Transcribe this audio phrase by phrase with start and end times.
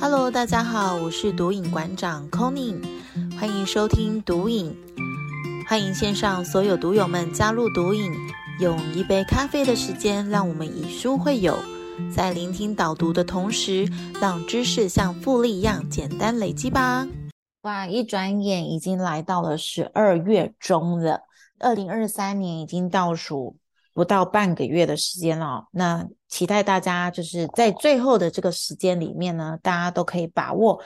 [0.00, 2.80] Hello，大家好，我是毒瘾馆长 Conny，
[3.36, 4.72] 欢迎收听毒瘾，
[5.68, 8.12] 欢迎线上所有毒友们加入毒瘾，
[8.60, 11.58] 用一杯咖啡的时间，让我们以书会友，
[12.14, 13.88] 在聆听导读的同时，
[14.20, 17.04] 让知识像复利一样简单累积吧。
[17.62, 21.22] 哇，一转眼已经来到了十二月中了，
[21.58, 23.56] 二零二三年已经倒数。
[23.98, 30.80] 不到半个月的时间了，那期待大家就是在最后的这个时间里面呢，大家都可以把握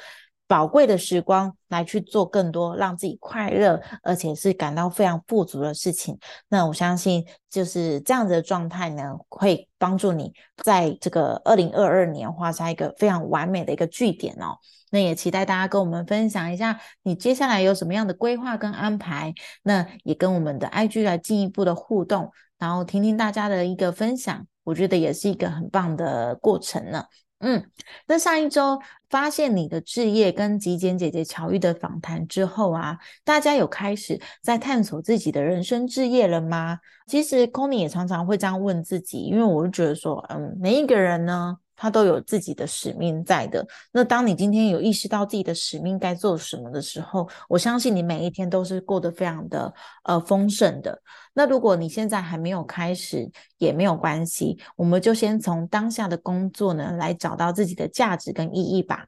[0.52, 6.18] 宝贵的时光来去做更多让自己快乐，而且是感到非常富足的事情。
[6.46, 10.30] 那我相信就是这样子的状态呢，会帮助你
[10.62, 14.58] 在这个二零二二年画下一个非常完美的一个句点哦。
[14.90, 19.32] 那也期待大家跟我们分享一下你接下来有什么样的规划跟安排，
[19.62, 22.30] 那也跟我们的 IG 来进一步的互动。
[22.58, 27.02] 然后听听大家的一个分享，我觉得也是一个很棒的过程呢。
[27.42, 27.62] 嗯，
[28.06, 36.78] 那上一周发现你的置业跟极简姐姐乔玉的访谈之后啊，大家有开始在探索自己的人生置业了吗？
[37.06, 41.58] 其实 c o n y 也常常会这样问自己，因为我就觉得说，嗯，每一个人呢。
[41.82, 43.66] 他都有自己的使命在的。
[43.90, 49.74] 那当你今天有意识到自己的使命该做什么的时候，我相信你每一天都是过得非常的
[50.04, 50.96] 呃丰盛的。
[51.34, 59.06] 那如果你现在还没有开始，也没有关系，我们就先从当下的工作呢来找到自己的价值跟意义吧。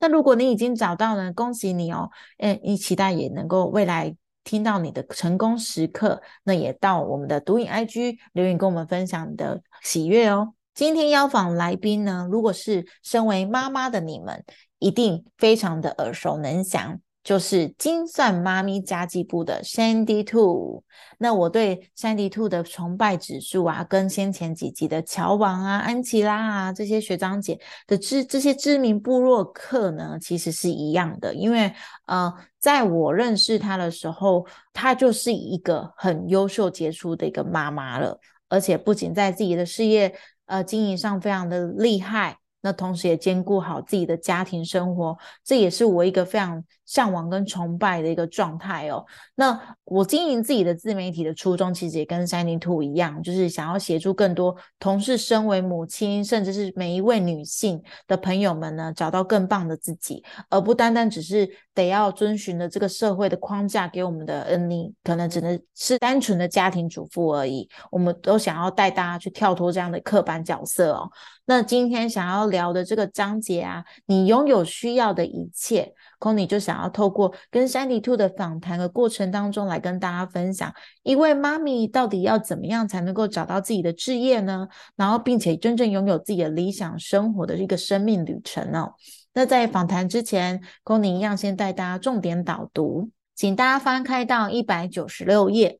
[0.00, 2.08] 那如果你已经找到了，恭喜你哦！
[2.38, 10.54] 嗯，你期待也能够未来听到你的成功时刻，那也到我们的读影 IG 留言跟我们分享你的喜悦哦。
[10.78, 14.44] 今天邀访来宾呢，如果是身为妈妈的你们，
[14.78, 20.84] 一定非常的耳熟能详，就是精算妈咪家计部的 Sandy Two。
[21.18, 31.34] 那我对 Sandy Two 的崇拜指数啊，跟先前几集的乔王啊、安琪拉啊这些学长姐的知这些知名部落客呢，其实是一样的。
[31.34, 31.72] 因为
[32.06, 40.14] 呃，在我认识她的时候，她就是一个很优秀杰出的一个妈妈了，而且不仅在自己的事业。
[40.48, 46.62] 呃，经营上非常的厉害，那同时也兼顾好自己的家庭生活，这也是我一个非常。
[46.88, 49.04] 向往跟崇拜的一个状态哦。
[49.34, 67.68] 那我经营自己的自媒体的初衷，其实也跟 Shiny Two 一样，就是想要协助更多同是身为母亲，甚至是每一位女性的朋友们呢，找到更棒的自己，而不单单只是得要遵循的这个社会的框架给我们的，嗯，你可能只能是单纯的家庭主妇而已。
[67.90, 71.10] 我们都想要带大家去跳脱这样的刻板角色哦。
[71.44, 75.92] 那今天想要聊的这个章节啊，你拥有需要的一切。
[76.20, 84.68] C o n y 就想要透过跟山迪兔的访谈的过程当中，来跟大家分享一位妈咪到底要怎么样才能够找到自己的置业呢？
[84.96, 88.94] 然后，并且真正拥有自己的理想生活的一个生命旅程哦。
[89.32, 95.78] 那在访谈之前 c o n y 一样先带大家重点导读，请大家翻开到一百九十六页。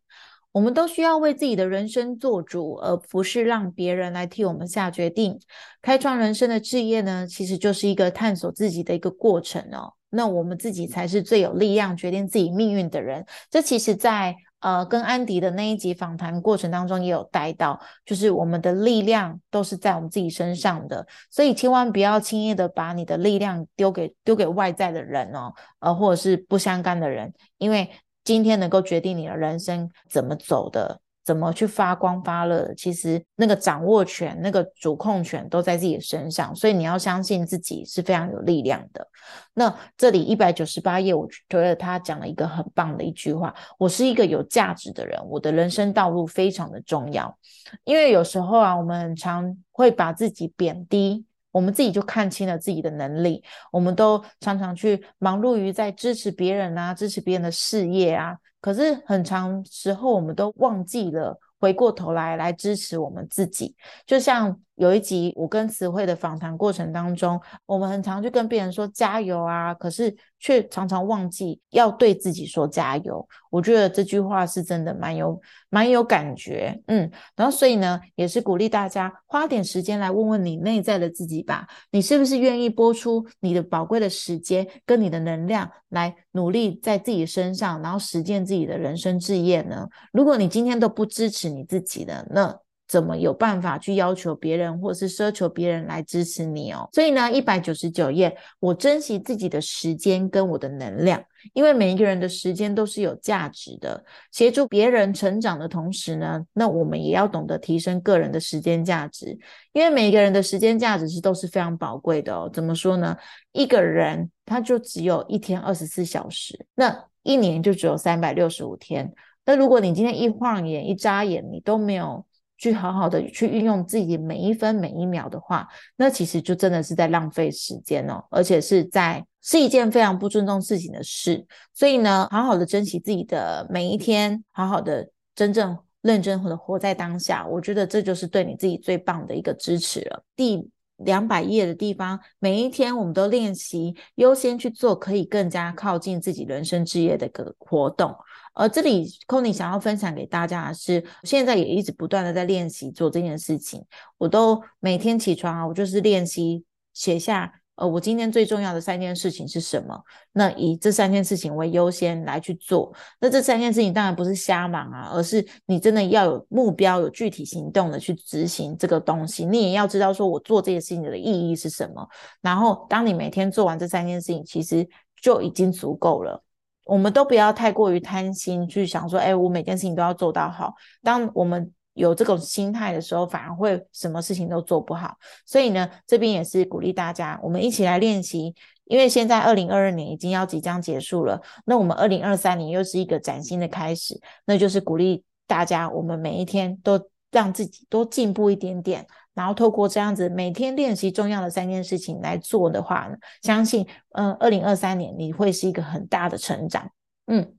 [0.53, 5.39] 我们都需要为自己的人生做主，而不是让别人来替我们下决定。
[5.83, 9.93] 开创人生的置业呢，其实就是一个探索自己的一个过程哦。
[10.11, 13.25] 那我们自己才是最有力量决定自己命运的人。
[13.51, 27.89] 这其实，在呃跟安迪的那一集访谈过程当中也有带到，就是我们的力量都是在我们自己身上的，所以千万不要轻易的把你的力量丢给丢给外在的人哦，呃或者是不相干的人，因为
[28.25, 31.01] 今天能够决定你的人生怎么走的。
[31.29, 32.73] 怎么去发光发热？
[32.75, 39.07] 其实那个掌握权、那个主控权都在自己的身上，所以你要相信自己是非常有力量的。
[39.53, 47.39] 那这里一百九十八页，我觉得他讲了一个很棒的一句话：我是一个有价值的人，我的人生道路非常的重要。
[47.85, 58.35] 因为有时候啊，我们常会把自己贬低，我们自己就看清了自己的能力，我们都常常去忙碌于在支持别人啊，支持别人的事业啊。
[58.61, 63.75] 可是很长时候，我们都忘记了回过头来来支持我们自己，
[64.07, 64.61] 就像。
[64.79, 73.27] 有一集我跟词汇的访谈过程当中，我们很常去跟别人说加油啊，可是却常常忘记要对自己说加油。
[73.51, 89.89] 我觉得这句话是真的蛮有蛮有感觉，嗯，然后所以呢，也是鼓励大家花点时间来问问你内在的自己吧，你是不是愿意播出你的宝贵的时间跟你的能量来努力在自己身上，然后实践自己的人生志业呢？
[90.13, 92.57] 如果你今天都不支持你自己的，那
[92.89, 96.89] 怎么有办法去要求别人，或是奢求别人来支持你哦？
[96.93, 104.03] 所以呢，一百九十九页，我珍惜自己的时间跟我的能量，因为每一个人的时间都是有价值的。
[104.33, 109.39] 协助别人成长的同时呢，那我们也要懂得提升个人的时间价值，
[109.73, 112.51] 因为每一个人的时间价值是都是非常宝贵的哦。
[112.51, 113.15] 怎么说呢？
[113.53, 119.13] 一个人他就只有一天二十四小时，那一年就只有三百六十五天。
[119.45, 122.25] 那如果你今天一晃眼、一眨眼，你都没有
[122.59, 125.67] 去好好的去运用自己每一分每一秒的话，
[125.97, 131.47] 那其实就真的是在浪费时间哦，而且是在是一件非常不尊重自己的事。
[131.73, 140.25] 所以呢，好好的珍惜自己的每一天，好好的真正认真或者活在当下，我觉得这就是对你自己最棒的一个支持了。
[140.35, 148.13] 第两百页的地方，每一天我们都练习优先去做可以更加靠近自己人生置业的个活动。
[148.59, 153.85] 而这里 c o n y 想要分享给大家的是，现在也一直不断的在练习做这件事情。
[154.19, 159.97] 我都每天起床啊，我就是练习写下，呃，我今天最重要的三件事情是什么？
[160.33, 162.93] 那以这三件事情为优先来去做。
[163.21, 169.47] 那这三件事情当然不是瞎忙啊，而是你真的要有目标、有具体行动的去执行这个东西。
[169.47, 172.05] 你也要知道说我做这件事情的意义是什么。
[172.41, 174.85] 然后，当你每天做完这三件事情，其实
[175.23, 176.43] 就已经足够了。
[176.89, 180.75] 我们都不要太过于贪心，去想说，哎，我每件事情都要做到好。
[181.03, 185.15] 当我们有这种心态的时候，反而会什么事情都做不好。
[185.45, 188.55] 所以呢，这边也是鼓励大家，我们一起来练习。
[188.87, 196.99] 因为现在二零二二年已经要即将结束了，那我们二零二三年又是一个崭新的开始，那就是鼓励大家，我们每一天都
[197.31, 199.07] 让自己多进步一点点。
[199.39, 206.91] 然后透过这样子每天练习重要的三件事情来做的话呢，相信嗯，二零二三年你会是一个很大的成长。
[207.29, 207.55] 嗯，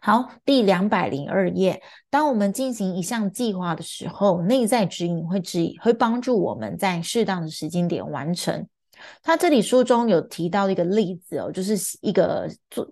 [0.00, 8.64] 好，第两百零二页，当我们进行一项计划的时候，内在指引会指引会帮助我们在适当的时间点完成。
[9.24, 12.88] 他这里书中有提到一个例子哦，就是一个做。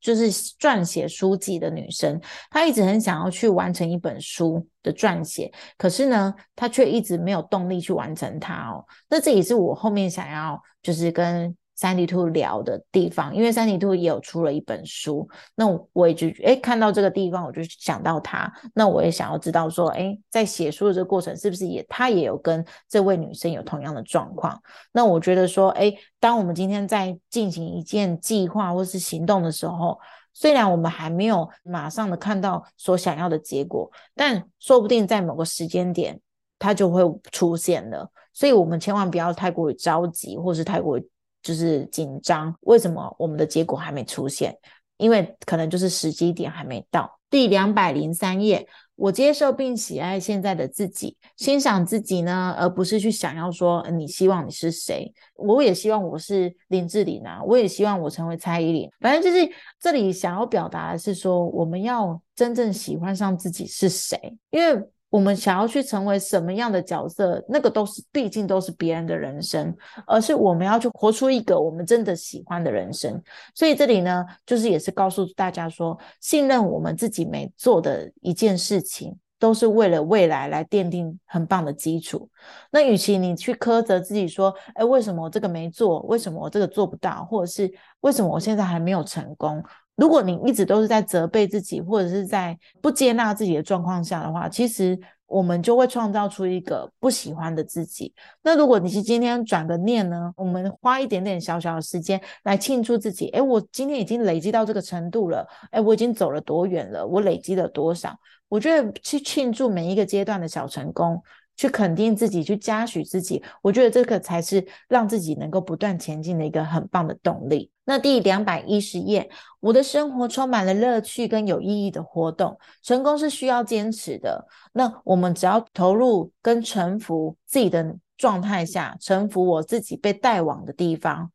[0.00, 8.84] 就是撰写书籍的女生，她一直很想要去完成一本书的撰写，可是呢，她却一直没有动力去完成它哦。
[9.08, 11.56] 那这也是我后面想要就是跟。
[11.78, 24.60] 三 D 兔聊的地方，因为三 D 兔也有出了一本书，那我也就哎看到这个地方，我就想到他，那我也想要知道说，哎，在写书的这个过程，是不是也他也有跟这位女生有同样的状况？
[24.90, 29.96] 那我觉得说，哎，当我们今天在进行一件计划或是行动的时候，
[30.34, 36.20] 虽然我们还没有马上的看到所想要的结果，但说不定在某个时间点，
[36.58, 38.10] 它就会出现了。
[38.32, 41.08] 所以，我们千万不要太过于着急，或是太过于。
[41.48, 44.54] 就是紧张，为什么我们的结果还没出现？
[44.98, 47.10] 因为可能就是时机点还没到。
[47.30, 55.10] 第两百零三页，我接受并喜爱现在的自己，欣赏自己呢，而不是去想要说你希望你是谁。
[55.36, 58.86] 我也希望我是林志玲啊，我也希望我成为蔡依林。
[59.00, 64.86] 反正就是这里想要表达的是说，我们要真正喜欢上自己是谁，因为。
[65.10, 69.74] 我们想要去成为什么样的角色，那个都是毕竟都是别人的人生，
[70.06, 73.22] 而是我们要去活出一个我们真的喜欢的人生。
[73.54, 82.28] 所以这里呢，就是也是告诉大家说，信任我们自己每做的一件事情，都是为了未来来奠定很棒的基础。
[82.70, 86.00] 那与其你去苛责自己说，哎，为什么我这个没做？
[86.00, 87.24] 为什么我这个做不到？
[87.24, 89.64] 或者是为什么我现在还没有成功？
[89.98, 94.96] 如果你一直都是在责备自己，或者是在不接纳自己的状况下的话，其实
[95.26, 98.14] 我们就会创造出一个不喜欢的自己。
[98.44, 100.32] 那如果你是今天转个念呢？
[100.36, 108.16] 我们花一点点小小的时间来庆祝自己，哎，我今天已经累积到这个程度了，哎，我已经走了多远了，我累积了多少？
[108.48, 111.20] 我觉得去庆祝每一个阶段的小成功。
[111.58, 117.70] 去肯定自己，去嘉许自己，我觉得这个才是让自己能够不断前进的一个很棒的动力。
[117.84, 122.56] 那第两百一十页，我的生活充满了乐趣跟有意义的活动。
[122.82, 124.46] 成功是需要坚持的。
[124.72, 131.32] 那我们只要投入跟臣服自己的状态下，臣服我自己被带往的地方。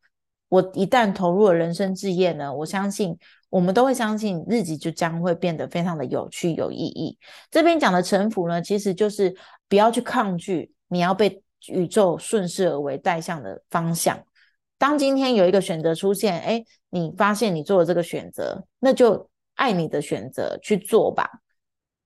[0.47, 3.17] 我一旦投入了人生志业呢，我相信
[3.53, 7.17] 我们都会相信日子就将会变得非常的有趣有意义。
[7.51, 9.33] 这边讲的臣服呢，其实就是。
[9.69, 14.23] 不要去抗拒，你要被宇宙顺势而为带向的方向。
[14.77, 21.27] 当今天有一个选择出现，哎，你发现你做了这个选择，那就爱你的选择去做吧。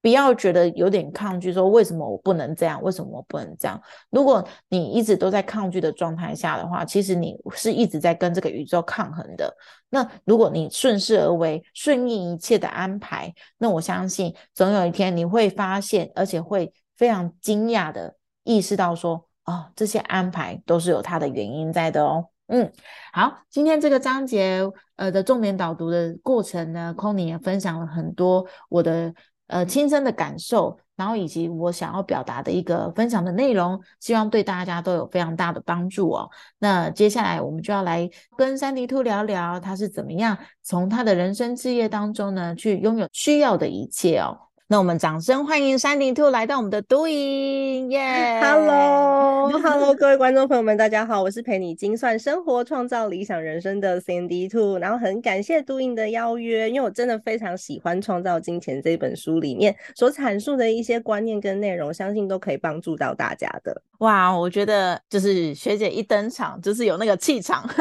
[0.07, 2.81] 不要觉得有点抗拒，说为什么我不能这样？
[2.81, 3.81] 为什么我不能这样？
[4.09, 9.53] 如果你一直都在抗拒的状态下的话，其实你是一直在跟这个宇宙抗衡的。
[9.89, 16.71] 那如果你顺势而为，顺应一切的安排，那我相信总有一天你会发现，而且会。
[16.97, 22.29] 非常惊讶的意识到说，哦，这些安排都是有它的原因在的哦。
[22.47, 22.71] 嗯，
[23.13, 29.13] 好，今天这个章节呃的重点导读的过程呢 c o n y 也分享了很多我的
[29.47, 36.29] 呃亲身的感受，然后以及我想要表达的一个分享的内容，希望对大家都有非常大的帮助哦。
[36.59, 44.46] 那接下来我们就要来跟三迪兔聊聊，他是怎么样从他的人生事业当中呢，去拥有需要的一切哦。
[44.69, 48.41] 那我们掌声欢迎山顶兔来到我们的读音耶！
[48.43, 54.77] Hello，Hello， 各位观众朋友们，大家好，我是陪你精算生活、创造理想人生的 Sandy Two。
[54.77, 63.81] 然后很感谢读音的邀约，因为我真的非常喜欢《创造金钱》这本书里面所阐述的一些观念跟内容，相信都可以帮助到大家的。
[63.99, 67.63] 哇，我觉得就是学姐一登场，就是有那个气场。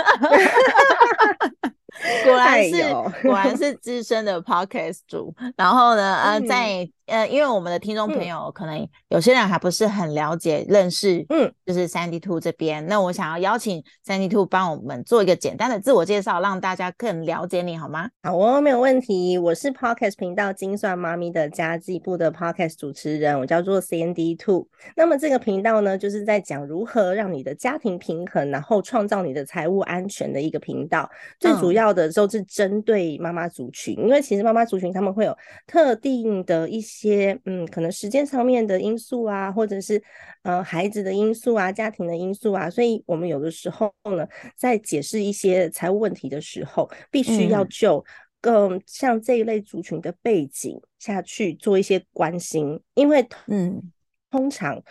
[2.24, 2.82] 果然是
[3.22, 6.88] 果然是资深的 podcast 主，然后呢，呃，在。
[7.06, 12.84] 呃，因为我们的听众朋友可能有些人还不是很了解、认识，嗯，就是三 D Two 这边。
[12.86, 18.08] 那我想要邀请三 D Two 帮我们做一个简单的自我介绍，让大家更了解你好吗？
[18.24, 19.38] 好哦，没有问题。
[19.38, 24.66] 我是 Podcast 频道精算妈咪的家计部的 Podcast 主持人，我叫做 Sandy Two。
[24.96, 31.08] 那么这个频道呢，就是在讲如何让你的家庭平衡，然后创造你的财务安全的一个频道。
[31.38, 35.32] 最主要的都是针对妈妈族群，因为其实妈妈族群他们会有
[35.68, 36.95] 特定的一些。
[36.96, 40.02] 些嗯，可能时间上面的因素啊，或者是
[40.42, 44.26] 呃孩子的因素啊，家庭的因素啊，所以我们有的时候呢，
[44.56, 48.04] 在解释一些财务问题的时候，必须要就
[48.40, 53.92] 更像这一类族群的背景下去做一些关心，因为嗯。
[54.30, 54.82] 通常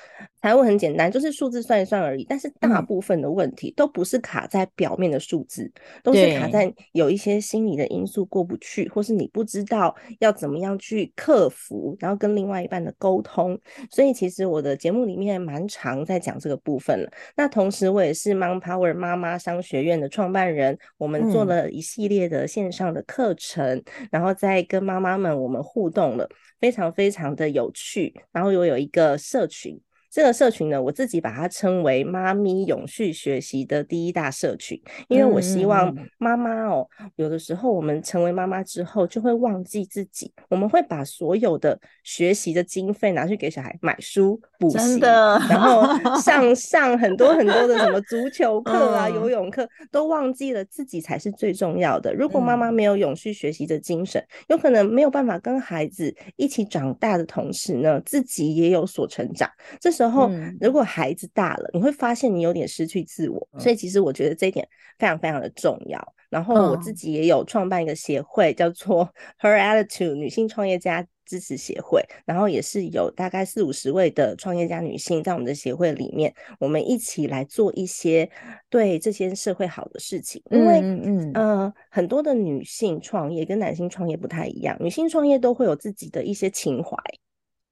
[0.42, 2.26] 财务很简单，就是数字算一算而已。
[2.28, 5.72] 但是大部分的问题都不是卡在表面的数字，
[6.04, 13.60] 都是卡在有一些心理的因素过不去，或是你不知道要怎么样去克服，然后跟另外一半的沟通。
[13.90, 17.12] 所以其实我的节目里面蛮常在讲这个部分了。
[17.36, 26.28] 那同时我也是 Mom Power 妈妈商学院的创办人，我们做了一系列的线上的课程，然后再跟妈妈们我们互动了。
[26.60, 29.80] 非常非常的有趣，然后又有一个社群。
[30.16, 45.86] 这个社群呢，我自己把它称为“妈咪永续学习”的第一大社群，因为我希望妈妈哦，有的时候我们成为妈妈之后，就会忘记自己，我们会把所有的学习的经费拿去给小孩买书、补习，然后
[46.22, 52.14] 上 上很多很多的什么足球课啊、游泳课，都忘记了自己才是最重要的。
[52.14, 59.52] 如果妈妈没有永续学习的精神，有可能没有办法跟孩子一起长大的同时呢，自己也有所成长。
[59.78, 60.05] 这时候。
[60.06, 60.30] 然后，
[60.62, 64.68] 如果孩子大了，你会发现你有点失去自我，所以其实我觉得这一点
[65.00, 66.14] 非常非常的重要。
[66.30, 69.10] 然后我自己也有创办一个协会，叫做
[69.42, 78.30] Her Attitude 女性创业家支持协会，然后也是有大概四五十位的创业家女性在我们的协会里面，我们一起来做一些
[78.70, 80.40] 对这些社会好的事情。
[80.52, 86.96] 因为，嗯呃，很多的女性创业跟男性创业不太一样，女性创业都会有自己的一些情怀，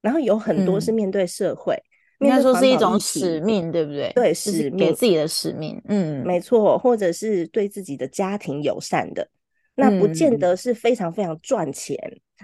[0.02, 1.78] 然后有很多是面对社会。
[2.24, 4.12] 应该说是一种使命，对不对？
[4.16, 9.28] 对，使命给自己的使命，嗯，没错，或者是对自己的家庭友善的，
[9.76, 11.98] 那不见得是非常非常赚钱，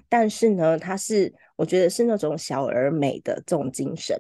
[0.08, 4.18] 但是呢，它是我觉得是那种小而美的这种精神，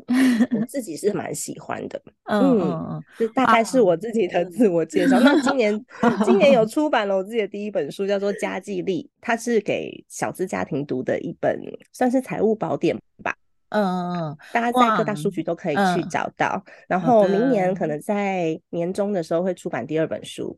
[0.59, 5.19] 我自己是蛮喜欢的， 嗯，这大概是我自己的自我介绍。
[5.19, 5.85] 那今年
[6.25, 11.59] 今年有 出版了我自己的第一本书，叫做《家计力》，它是给小资家庭读的一本，
[11.93, 13.35] 算是财务宝典吧。
[13.69, 16.63] 嗯嗯嗯，大家在各大书局都可以去找到。
[16.87, 20.57] 然后明年可能在年终的时候会出版第二本书。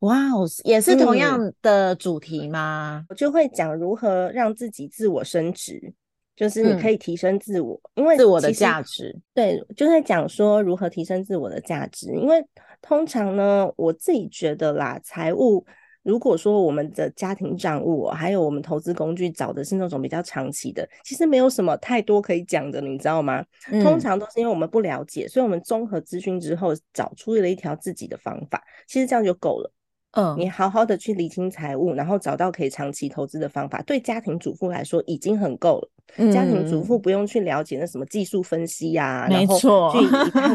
[0.00, 3.04] 哇哦，也是同样的主题吗？
[3.08, 5.92] 我就会讲如何让自己自我升值，
[6.36, 9.16] 就是你可以提升自我，因为自我的价值。
[9.32, 12.12] 对，就在讲说如何提升自我的价值。
[12.14, 12.44] 因为
[12.82, 15.64] 通常呢，我自己觉得啦，财务。
[16.04, 23.44] 如果说我们的家庭账务，还有我们投资工具找的是那种比较长期的，其实没有什么太多可以讲的，你知道吗？
[23.82, 29.72] 通常都是因为我们不了解，所以我们综合资讯之后找出了一条自己的方法，其实这样就够了。
[30.14, 35.88] 嗯，你好好的去理清财务，然后找到可以长期投资的方法，对家庭主妇来说已经很够了。
[36.32, 39.92] 家庭主妇不用去了解那什么技术分析呀，没错，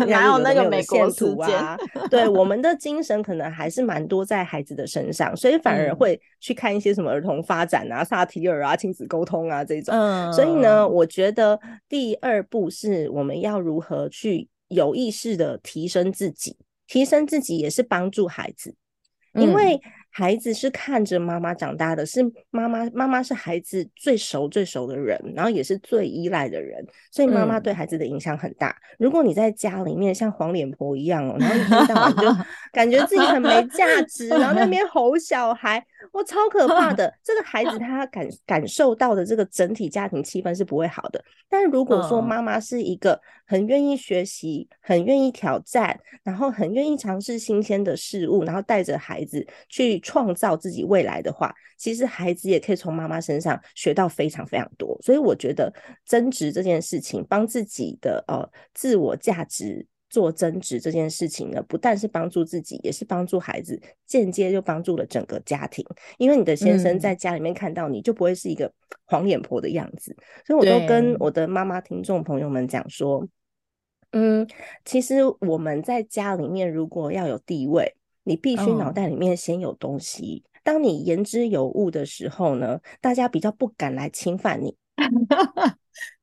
[0.07, 1.77] 哪有那个美国图啊？
[2.09, 9.93] 对，我 们的精神可能还是蛮多在孩子的身上，所以反而会去看一些什么儿童发展啊、萨提尔啊、亲子沟通啊这种。
[10.31, 16.55] 所以呢，我觉得第二步是我们要如何去有意识的提升自己，
[16.87, 18.73] 提升自己也是帮助孩子。
[19.39, 19.79] 因为
[20.11, 28.75] 孩子是看着妈妈长大的，是妈妈，妈妈是孩子最熟最熟的人，然后也是最依赖的人，所以妈妈对孩子的影响很大。
[28.97, 32.23] 如果你在家里面像黄脸婆一样哦，然后一天到晚就
[32.73, 37.13] 感觉自己很没价值，然后那边 吼小孩，哇，超可怕的！
[37.23, 41.23] 这个孩子 他感感受到的这个整体家庭气氛是不会好的。
[41.47, 49.99] 但如果说妈妈是一个很愿意学习、很愿意挑战，然后很愿意尝试新鲜的事物，然后带着孩子去。
[50.01, 54.97] 创造自己未来的话，其实孩子也可以从妈妈身上学到非常非常多。
[55.01, 55.71] 所以我觉得
[56.05, 65.85] 增值这件事情，帮自己的呃自我价值做增值这件事情呢，不但是帮助自己，也是帮助孩子，间接就帮助了整个家庭。
[66.17, 68.71] 因为你的先生在家里面看到你就不会是一个
[69.05, 70.15] 黄脸婆的样子。
[70.45, 73.27] 所以我都跟我的妈妈听众朋友们讲说，
[74.11, 74.47] 嗯，
[74.83, 77.95] 其实我们在家里面如果要有地位。
[78.23, 80.43] 你必须脑袋里面先有东西。
[80.63, 84.75] 当你言之有物的时候呢，大家比较不敢来侵犯你。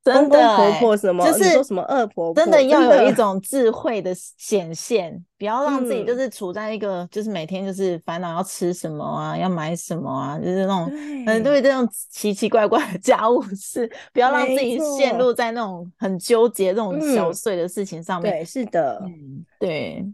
[0.05, 10.89] 公公婆婆什么，就是说什么恶婆婆，真的要有一种智慧的显现，不要让自己就是处在一个就是每天就是烦恼要吃什么啊，要买什么啊，就是那种
[11.27, 18.33] 嗯对这种奇奇怪怪的家务事，不要让自己陷入在那种很纠结这种小碎的事情上面。
[18.33, 20.07] 对，是的，嗯，对。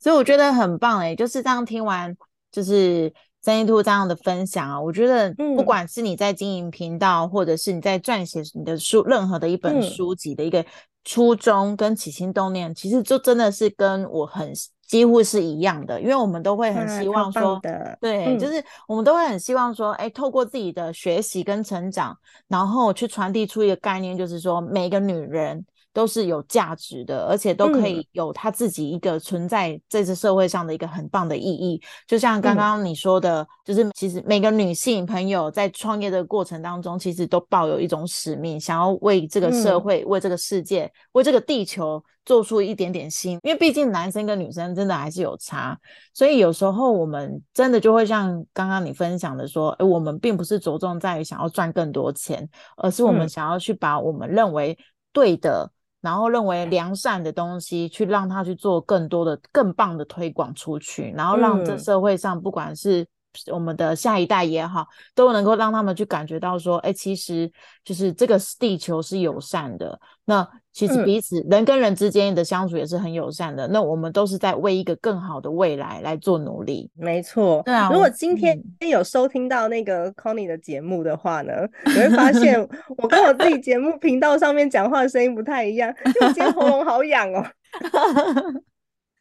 [0.00, 2.16] 所以我觉得很棒哎，就是这样听完
[2.50, 3.12] 就是
[3.42, 10.64] 三一兔这样的分享啊，我觉得不管是你在经营频道，或者是你在撰写你的书，任何的一本书籍的一个
[11.04, 14.52] 初衷跟起心动念，其实就真的是跟我很
[14.86, 17.58] 几乎是一样的，因为我们都会很希望说，
[18.00, 22.16] 对，就是我们都会很希望说，哎，透过自己的学习跟成长，
[22.48, 25.64] 然后去传递出一个概念，就是说每个女人。
[25.92, 31.82] 都是有价值的，而且都可以有他自己一个存在这次社会上的一个很棒的意义。
[32.06, 43.40] 就像刚刚你说的，就是其实每个女性朋友在创业的过程当中，其实都抱有一种使命，想要为这个社会、为这个世界、为这个地球做出一点点心。
[43.42, 45.76] 因为毕竟男生跟女生真的还是有差，
[46.14, 54.78] 所以有时候我们真的就会像刚刚你分享的说，哎，我们并不是着重在于想要赚更多钱，而是我们想要去把我们认为
[55.12, 55.68] 对的。
[56.00, 63.06] 然后认为良善的东西，去让他去做更多的、更棒的推广出去，然后让这社会上不管是
[63.52, 67.50] 我们的下一代也好，都能够让他们去感觉到说，哎，其实
[67.84, 70.00] 就是这个地球是友善的。
[70.24, 73.66] 那其实彼此人跟人之间的相处也是很友善的。
[73.68, 76.90] 那我们都是在为一个更好的未来来做努力。
[76.94, 77.62] 没错。
[77.64, 77.88] 对啊。
[77.92, 78.56] 如果今天
[78.88, 81.52] 有收听到那个 Connie 的节目的话呢，
[81.86, 82.60] 你会发现
[82.98, 87.44] 我跟我自己节目频道上面讲话的声音不太一样，因为今天喉咙好痒哦。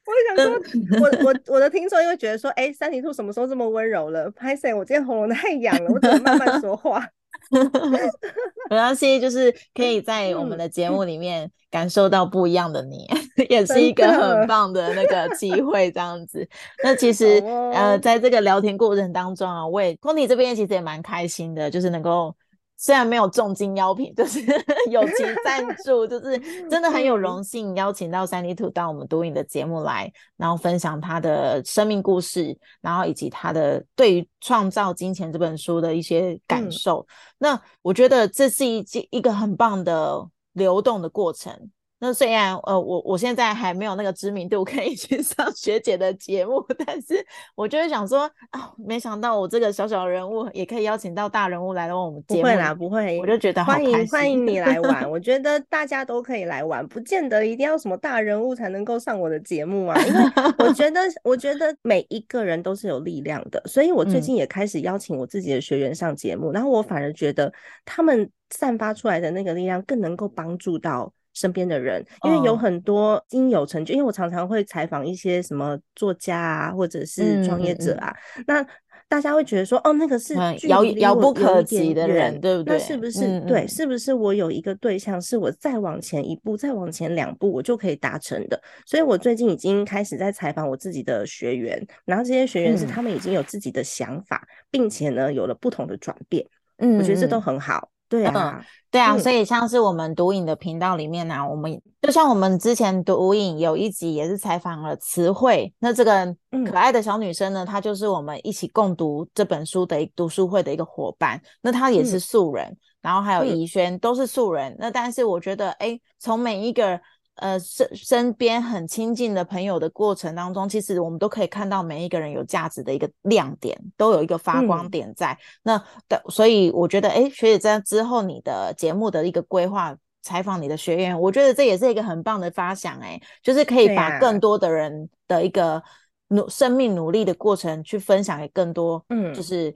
[0.09, 0.59] 我想说，
[1.01, 7.07] 我我我的听众又会觉得说，哎，三体兔什么时候这么温柔了拍 a 我今天喉咙太痒了，我只能慢慢说话。
[8.69, 13.07] 没关系，就是可以 在我们的节目里面感受到不一样的你，
[13.49, 15.91] 也是一个很棒的那个机会。
[15.91, 16.47] 这样子，
[16.83, 22.35] 那其实呃，在这个聊天过程当中啊，我也 c o n y 这边其实也蛮开心的，就是能够。
[22.81, 24.39] 虽然没有重金邀请， 就是
[24.89, 26.39] 友情赞 助，就是
[26.69, 37.05] 真的很有荣幸邀请到三 D Two 到我们读影的节目来，然后分享他的生命故事，然后以及他的对于创造金钱这本书的一些感受。
[37.37, 41.69] 那我觉得这是一件一个很棒的流动的过程。
[42.01, 52.41] 那虽然呃，我我现在还没有那个知名度可以 去上学姐的节目，但是我就会想说啊，没想到我这个小小人物也可以邀请到大人物来到我们节目。
[52.41, 55.11] 不会啦，不会，我就觉得欢迎欢迎你来 玩。
[55.11, 60.01] 我觉得大家都可以来玩，不见得一定要什么大人物才能够上我的节目啊。
[60.05, 60.21] 因为
[60.59, 67.51] 我觉得， 我觉得每一个人都是有力量的，所以我最近也开始邀请我自己的学员上节目，然后我反而觉得
[67.83, 71.11] 他们散发出来的那个力量更能够帮助到。
[71.39, 78.13] 身边的人，因为有很多经有成就，因为我常常会采访一些什么作家啊，或者是创业者啊，
[78.45, 78.65] 那
[79.07, 80.35] 大家会觉得说，哦，那个是
[80.67, 82.77] 遥遥不可及的人，对不对？
[82.77, 83.65] 那是不是对？
[83.65, 88.61] 是不是我有一个对象，是我再往前一步，再往前两步，我就可以达成的？
[88.85, 96.45] 所以我最近已经开始在采访我自己的学员，然后这些学员是他们已经有自己的想法，并且呢有了不同的转变，
[96.77, 97.89] 嗯，我觉得这都很好。
[98.09, 116.99] 对啊，对啊，所以像是我们读影的频道里面呢，我们就像我们之前读影有一集也是采访了词汇，那这个可爱的小女生呢，她就是我们一起共读这本书的读书会的一个伙伴，那她也是素人，然后还有怡轩都是素人，那但是我觉得，哎，从每一个。
[117.39, 125.37] 呃身身边很亲近的朋友的过程当中，其实我们都可以看到每一个人有价值的一个亮点，都有一个发光嗯点在。
[125.63, 129.95] 那的，所以我觉得，哎，学姐在之后你的节目的一个规划。
[130.21, 135.81] 采访你的学员，我觉得这也是一个很棒的发想，哎，就是可以把更多的人的一个
[136.27, 139.73] 努生命努力的过程去分享给更多，嗯就是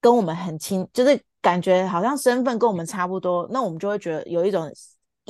[0.00, 4.70] 跟我们很亲，就是感觉好像身份跟我们差不多，那我们就会觉得有一种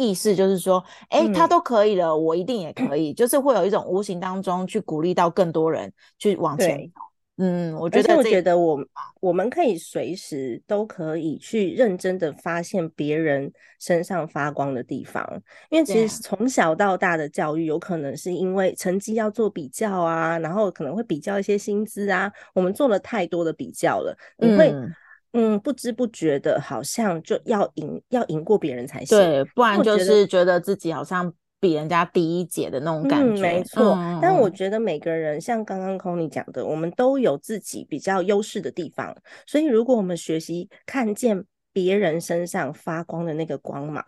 [0.01, 1.49] 意识，就是说，哎，他嗯。
[1.51, 7.01] 都可以了，我一定也可以，就是会有一种无形当中去鼓励到更多人去往前走。
[7.37, 8.79] 嗯，我觉得我觉得我
[9.21, 15.27] 我们可以随时都可以去认真的发现别人身上发光的地方，
[15.71, 24.71] 因为其实从小到大的教育，有可能是因为成绩要做比较啊，然后可能会比较一些薪资啊，我们做了太多的比较了，你会
[25.33, 29.17] 嗯嗯不知不觉的，好像就要赢要赢过别人才行。
[29.19, 33.43] 对，不然就是觉得自己好像比人家低一截的那种感嗯，觉。
[33.43, 33.95] 没错。
[33.95, 39.17] 嗯但我嗯觉得每个人像刚刚 Conny 讲的，我们都有自己比较优势的地方，
[39.47, 44.05] 所以如果我们学习看见别人身上发光的那个光芒。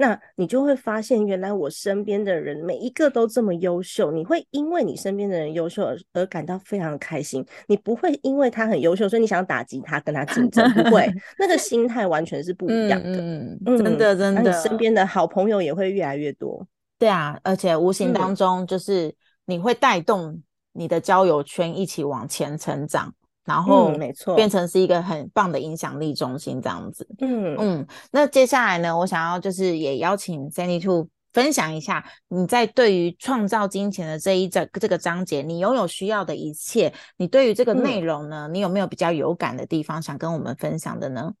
[0.00, 4.12] 那你就会发现，原来我身边的人每一个都这么优秀。
[4.12, 11.04] 你会因为你身边的人优秀而而感到非常开心，你不会因为他很优秀，所以你想打击他，跟他竞争，不会，
[11.36, 13.20] 那个心态完全是不一样的。
[13.20, 16.64] 嗯嗯，真嗯的真的，你身边的好朋友也会越来越多。
[16.96, 19.12] 对啊，而且无形嗯当中就是
[19.46, 20.40] 你会带动
[20.72, 23.12] 你的交友圈一起往前成长，
[23.48, 27.08] 然后嗯没错变成是一个很棒的影响力中心这样子。
[27.20, 41.32] 嗯嗯，那接下来呢，我想要就是也邀请 Sandy Two 分享一下你在对于创造金钱的这一这这个章节，你拥有需要的一切，你对于这个嗯内容呢，你有没有比较有感的地方想跟我们分享的呢？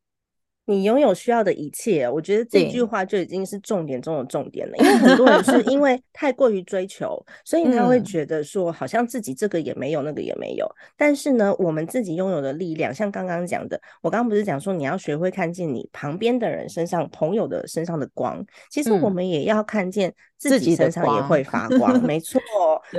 [0.68, 4.76] 你拥有需要的一切，我觉得这句话就已经是重点中的重点了。
[4.76, 10.70] 因为很多人是因为 太过于追求，所以他会嗯觉得说，好像自己这个也没有，那个也没有。
[10.94, 22.38] 但是呢，我们自己拥有的力量，像刚刚讲的，我刚刚不是讲说你要学会看见你旁边的人身上、朋友的身上的光，其实我嗯们也要看见自自己身上也会发光，没 错。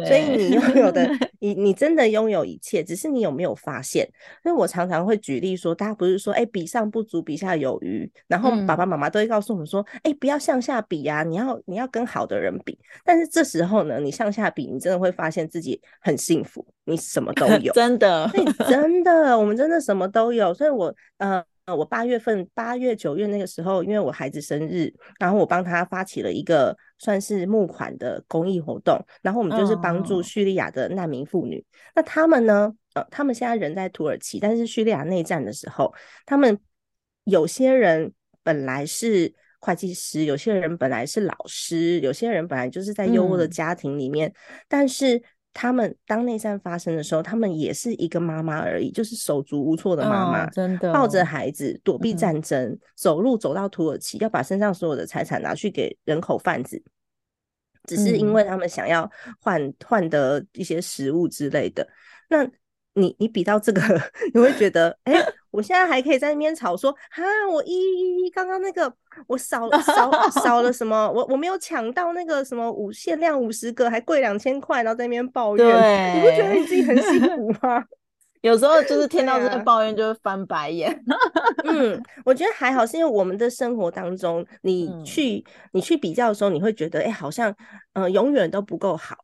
[0.07, 1.07] 所以你拥有的，
[1.39, 4.09] 你你真的拥有一切，只是你有没有发现？
[4.41, 12.77] 所以我常常会举例说，大家不是说，哎、比上不足，比下有余，然后爸嗯爸妈妈都会告诉我们说，哎、不要向下比呀、你要你要跟好的人比。
[13.03, 17.73] 但是这时候呢，你向下比，你真的会发现自己很幸福，你什么都有。
[17.73, 20.53] 真的，所以真的，我们真的什么都有。
[20.53, 21.43] 所以我呃。
[21.65, 31.63] 呃我八月份、八月、九月那个时候，因为我孩子生日，然后我帮他发起了一个算是募款的公益活动，然后我们就是帮助哦叙利亚的难民妇女。
[31.93, 32.73] 那他们呢？
[32.95, 35.93] 呃，他们现在人在土耳其，但是叙利亚内战的时候，
[36.25, 36.57] 他们
[37.29, 38.11] 有些人
[38.43, 43.49] 本来是会计师，有些人本来是老师，有些人本来就是在优渥的嗯。
[43.49, 44.33] 家庭里面，
[44.67, 45.21] 但是
[45.53, 52.17] 他们当内战发生的时候，他们也是一个妈妈而已，就是手足无措的妈妈，哦真的抱着孩子躲避嗯。
[52.17, 56.81] 战争，走路走到土耳其，要把身上所有的财产拿去给人口贩子。
[57.85, 58.33] 只是因嗯。
[58.33, 59.09] 为他们想要
[59.41, 61.87] 换换得一些食物之类的，
[62.29, 62.43] 那
[62.93, 63.81] 你你比到这个，
[64.33, 65.13] 你会觉得，哎、
[65.51, 68.91] 我现在还可以在那边吵说，啊，我一一一刚刚那个
[69.27, 77.83] 我少少少了什么，我我没有抢到那个什么五限量五十个，还贵两千块，然后在那边抱怨，你不觉得你自己很辛苦 吗？
[78.41, 80.97] 有时候就是听到这个抱怨就会翻白眼。
[81.65, 87.53] 嗯，我觉得还好，是因为我们的生活当中，你嗯去、你去比较的时候，你会觉得，哎、好像
[87.91, 89.17] 呃永远都不够好。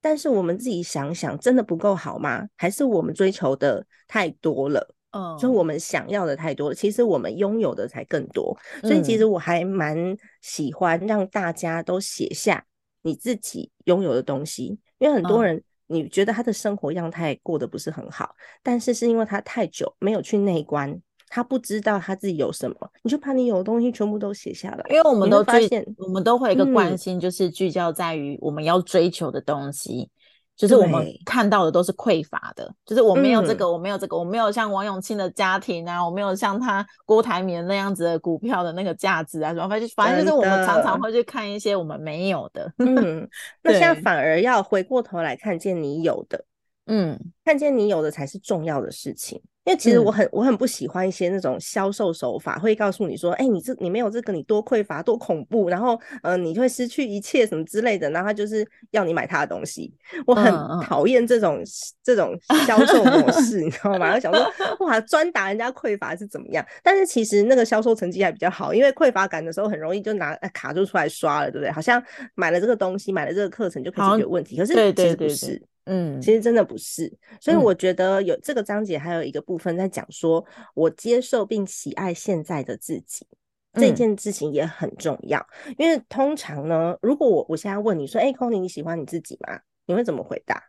[0.00, 2.46] 但是我们自己想想，真的不够好吗？
[2.56, 4.94] 还是我们追求的太多了？
[5.12, 5.38] 嗯。
[5.38, 8.56] 就我们想要的太多了，其实我们拥有的才更多。
[8.82, 9.30] 所以其实嗯。
[9.30, 12.64] 我还蛮喜欢让大家都写下
[13.02, 15.44] 你自己拥有的东西，因为很多嗯。
[15.44, 20.98] 人你觉得他的生活样态过得不是很好，但是是因为他太久没有去内观，
[21.28, 30.08] 他不知道他自己有什么，你就把你有的东西全部都写下来，因为我们都发现，我们都会有一个惯嗯性，就是聚焦在于我们要追求的东西，
[30.56, 33.56] 就是我们看到的都是匮乏的，就是我没有这嗯。
[33.56, 43.28] 个，我没有这个，我没有像王永庆的家庭啊，我没有像他郭台铭那样子的股票的那个价值啊，什么反正就反正就是我们常常会去看一些我们没有的，嗯，
[43.62, 46.44] 那现在反而要回过头来看见你有的，
[46.86, 49.42] 嗯，看见你有的才是重要的事情。
[49.64, 59.94] 因为其实我嗯很、我很不喜欢一些那种销售手法，会告诉你说，哎、你这你没有这个，你多匮乏，多恐怖，然后呃，你会失去一切什么之类的，然后他就是要你买他的东西。
[60.26, 61.62] 我很嗯嗯讨厌这种
[62.02, 64.12] 这种销售模式，你知道吗？
[64.14, 64.44] 我想说，
[64.80, 66.66] 哇，专打人家匮乏是怎么样？
[66.82, 71.70] 但是其实那个销售成绩还比较好，因为匮乏感的时候很容易就拿呃卡就出来刷了，对不对？
[71.70, 72.02] 好像
[72.34, 75.62] 买了这个东西，买了这个课程就可以解决问题，可是其实不是。
[75.84, 83.26] 嗯其实真的不是，所以嗯我觉得有这个章节还有一个部分在讲说，我接受并喜爱现在的自己。
[83.74, 85.42] 这嗯件事情也很重要，
[85.78, 89.58] 因为通常呢，如果我我现在问你说，哎、n y 你喜欢你自己吗？
[89.86, 90.62] 你会怎么回答？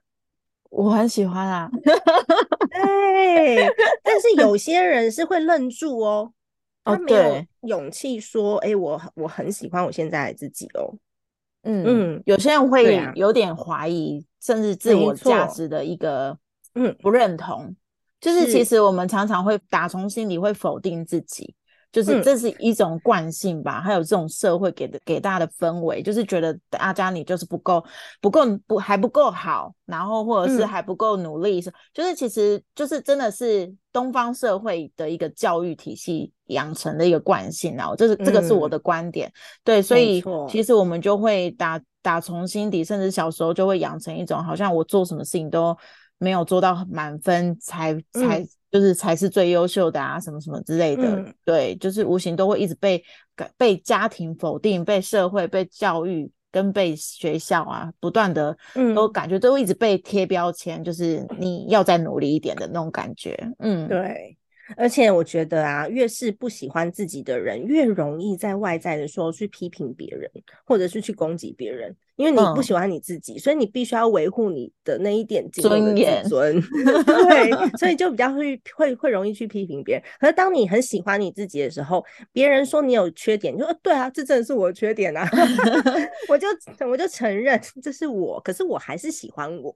[0.69, 1.69] 我很喜欢啊，
[2.71, 3.67] 对，
[4.01, 6.31] 但是有些人是会愣住哦，
[6.85, 10.95] 哦他没有勇气说，哎、我我很喜欢我现在的自己哦。
[11.63, 13.11] 嗯嗯有些人会啊。
[13.15, 16.37] 有点怀疑，甚至自我价值的一个
[16.75, 16.95] 嗯。
[17.01, 17.75] 不认同，
[18.21, 21.53] 就是其实我们常常会打从心里会否定自己。
[21.93, 22.23] 就是嗯。
[22.23, 27.85] 这是一种惯性吧，还有这种社会给的给大家的氛围，就是觉得大家你就是不够
[28.19, 30.67] 不够不还不够好，然后或者是嗯。
[30.67, 38.69] 还不够努力，是就是其实就是真的是东方社会的一个教育体系养成的一个惯性啊，这是这个是我嗯。
[38.69, 39.31] 的观点，
[39.63, 45.77] 对，所以其实我们就会打打从心底，甚至小时候就会养成一种好像我做什么事情都
[46.17, 51.03] 没有做到满分才才、嗯就是才是最优秀的啊，什么什么之类的。
[51.03, 53.03] 嗯对，就是无形都会一直被
[53.35, 63.37] 感被家庭否定、被社会、被教育跟被学校啊不断的嗯都感觉都一直被贴标签，就是你要再努力一点的那种感觉。
[63.59, 64.35] 嗯，对，
[64.77, 70.29] 而且我觉得啊，越是不喜欢自己的人，越容易在外在的时候去批评别人，
[70.65, 76.61] 或者是去攻击别人，因为你不嗯喜欢你自己，所以你必须要维护你的那一点尊严尊。
[77.05, 80.03] 对，所以就比较会会会容易去批评别人。
[80.19, 85.27] 可是当你很喜欢你自己的时候，别人说你有缺点，你就说对啊，这真的是我的缺点啊
[86.29, 86.47] 我就
[86.89, 89.75] 我就承认这是我，可是我还是喜欢我。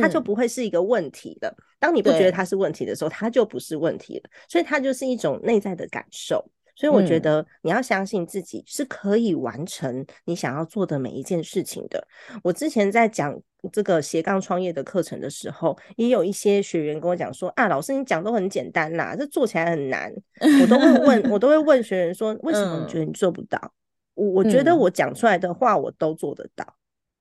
[0.00, 1.54] 它就嗯不会是一个问题了。
[1.78, 4.30] 当你不觉得对它是问题的时候，它就不是问题了。
[4.48, 6.44] 所以它就是一种内在的感受。
[6.76, 12.02] 所以我觉嗯得你要相信自己是可以完成你想要做的每一件事情的。
[12.42, 13.38] 我之前在讲
[13.70, 20.10] 这个斜杠创业的课程的时候，也有一些学员跟我讲说啊，老师你讲都很简单啦，这做起来很难。
[20.62, 23.74] 我都会问，我都会问学员说， 为什么你觉得你做不到？
[24.14, 26.64] 我我觉得嗯我讲出来的话，我都做得到。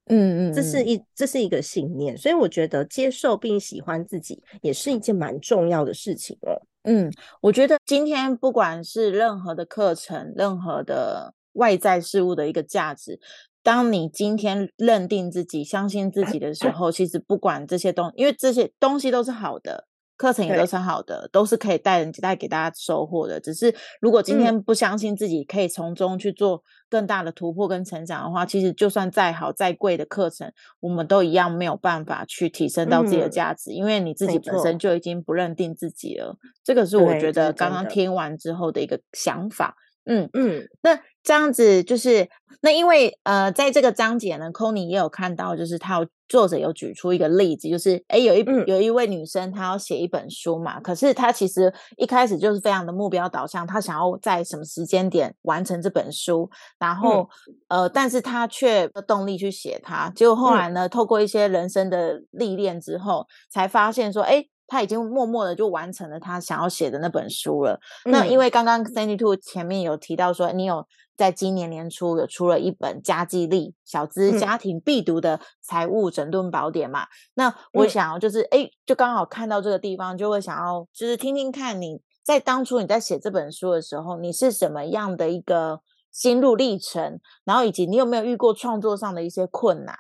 [0.10, 6.62] 嗯嗯，这是嗯一这是一个信念，所以我觉得接受并喜欢自己也是一件蛮重要的事情哦。
[6.84, 13.20] 嗯，我觉得今天不管是任何的课程，任何的外在事物的一个价值，
[13.62, 19.89] 当你今天认定自己、相信自己的时候，其实不管这些东，因为这些东西都是好的，
[20.20, 23.40] 课程也都对是好的，都是可以带人带给大家收获的。
[23.40, 30.52] 只是如果今嗯天不相信自己可以从中去做更大的突破跟成长的话，其实就算再好再贵的课程，
[30.82, 36.36] 我们都一样没有办法去提升到自己的嗯价值，因为你自己本身就已经不认定自己了。
[36.66, 39.78] 这个是我觉得刚刚听完之后的一个想法。
[40.06, 42.28] 嗯，嗯那这样子就是
[42.62, 57.30] 那因为呃，在这个章节呢 c o n y 也有看到，就是他有作者有举出一个例子，就是诶有一、嗯有一位女生她要写一本书嘛，可是她其实一开始就是非常的目标导向，她想要在什么时间点完成这本书，然后、
[57.68, 64.50] 呃，但是她却动力去写它，结果后嗯来呢，透过一些人生的历练之后，才发现说，诶。
[64.70, 67.80] 她已经默默的就完成了他想要写的那本书了。
[68.06, 77.08] 那因嗯为刚刚 Sandy Two 前面有提到说，你有在今年年初有出了一本家计力小资嗯家庭必读的财务整顿宝典嘛？
[77.34, 89.98] 那我嗯想要就是哎、诶就刚好看到这个地方，就会想要就是听听看你在当初你在写这本书的时候，你是什么样的一个心路历程，然后以及你有没有遇过创作上的一些困难？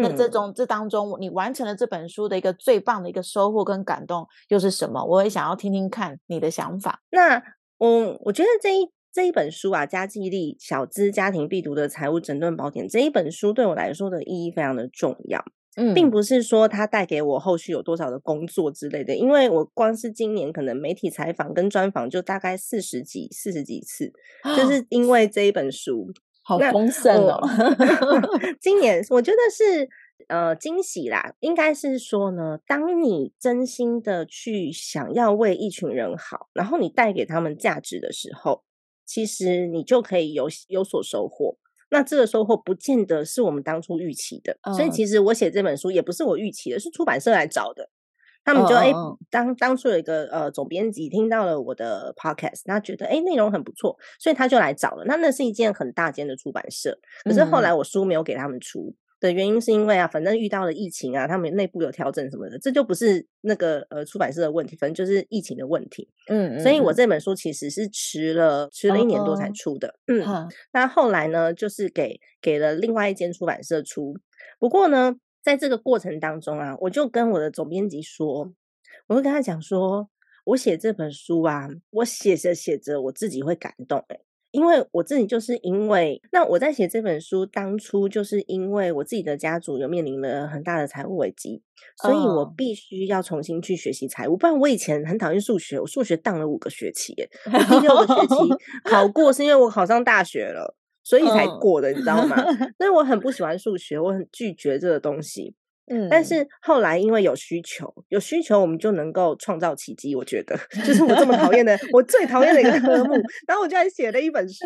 [0.00, 5.04] 那这嗯中这当中，你完成了这本书的一个最棒的一个收获跟感动又是什么？
[5.04, 7.00] 我也想要听听看你的想法。
[7.10, 7.42] 那
[7.78, 15.44] 我我觉得这一这一本书啊，《家计力小资家庭必读的财务整顿宝典》这一本书对我来说的意义非常的重要。
[15.76, 24.12] 嗯，并不是说它带给我后续有多少的工作之类的，因为我光是今年可能媒体采访跟专访就大概四十几、四十几次，
[24.56, 26.06] 就是因为这一本书。
[26.58, 27.48] 那好丰盛我哦。
[28.60, 29.88] 今年我觉得是
[30.28, 38.62] 呃惊喜啦，应该是说呢，当你真心的去想要为一群人好，然后你带给他们价值的时候，
[39.04, 41.56] 其实你就可以有有所收获。
[41.90, 47.88] 那这个收获不见得是我们当初预期的，所以嗯其实我写这本书也不是我预期的，是出版社来找的。
[48.44, 48.92] 他们就哎、
[49.30, 55.04] 当当初有一个呃总编辑听到了我的 podcast，他觉得哎内容很不错，所以他就来找了。
[55.06, 58.94] 那那是一件很大间的出版社，可是后嗯来我书没有给他们出。
[59.20, 66.06] 的原因是因为啊，反正遇到了疫情啊，他们内部有调整什么的，这就不是那个呃出版社的问题，反正就是疫情的问题。
[66.28, 69.94] 嗯，所以我嗯这本书其实是迟了迟了一年多才哦出的。
[70.08, 70.22] 嗯，
[70.74, 74.14] 那后来呢，就是给给了另外一间出版社出。
[74.58, 78.50] 不过呢，在这个过程当中啊，我就跟我的总编辑说，
[79.08, 80.08] 我会跟他讲说，
[80.46, 84.20] 我写这本书啊，我写着写着，我自己会感动、欸。
[84.52, 91.60] 因为我自己就是因为，那我在写这本书当初就是因为我自己的家族有面临了很大的财务危机，
[92.00, 98.34] 所以我哦必须要重新去学习财务，不然我以前很讨厌数学，我数学当了五个学期第六个学期
[98.88, 102.36] 考过是因为我考上大学了，所以才嗯过的，你知道吗？
[102.78, 105.54] 所以我很不喜欢数学，我很拒绝这个东西。
[105.86, 110.16] 嗯，但是后来因为有需求，有需求我们就能够创造奇迹。
[110.16, 113.12] 我觉得， 就是我这么讨厌的，我最讨厌的一个科目，
[113.46, 114.64] 然后我就还写了一本书。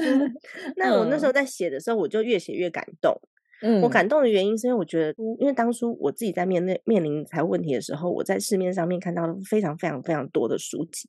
[0.76, 3.20] 那我那时候在写的时候，我就越写越感动。
[3.62, 11.08] 嗯，我感动的原因是因为我觉得，因为当初我自己在面面面临财务问题的时候，我在市面上面看到了非常非常非常多的书籍，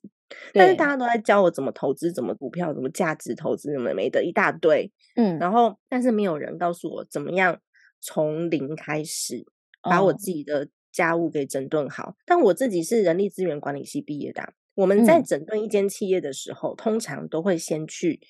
[0.52, 4.90] 但是大家都在教我怎么投资、怎么股票、怎么价值投资，怎么没的一大堆。
[5.16, 7.58] 嗯，然后，但是没有人告诉我怎么样
[8.00, 9.44] 从零开始
[9.82, 10.16] 把我哦。
[10.18, 12.14] 自己的家务给整顿好。
[12.26, 15.24] 但我自己是人力资源管理系毕业的啊、我们在嗯。
[15.24, 18.20] 整顿一间企业的时候，通常都会先去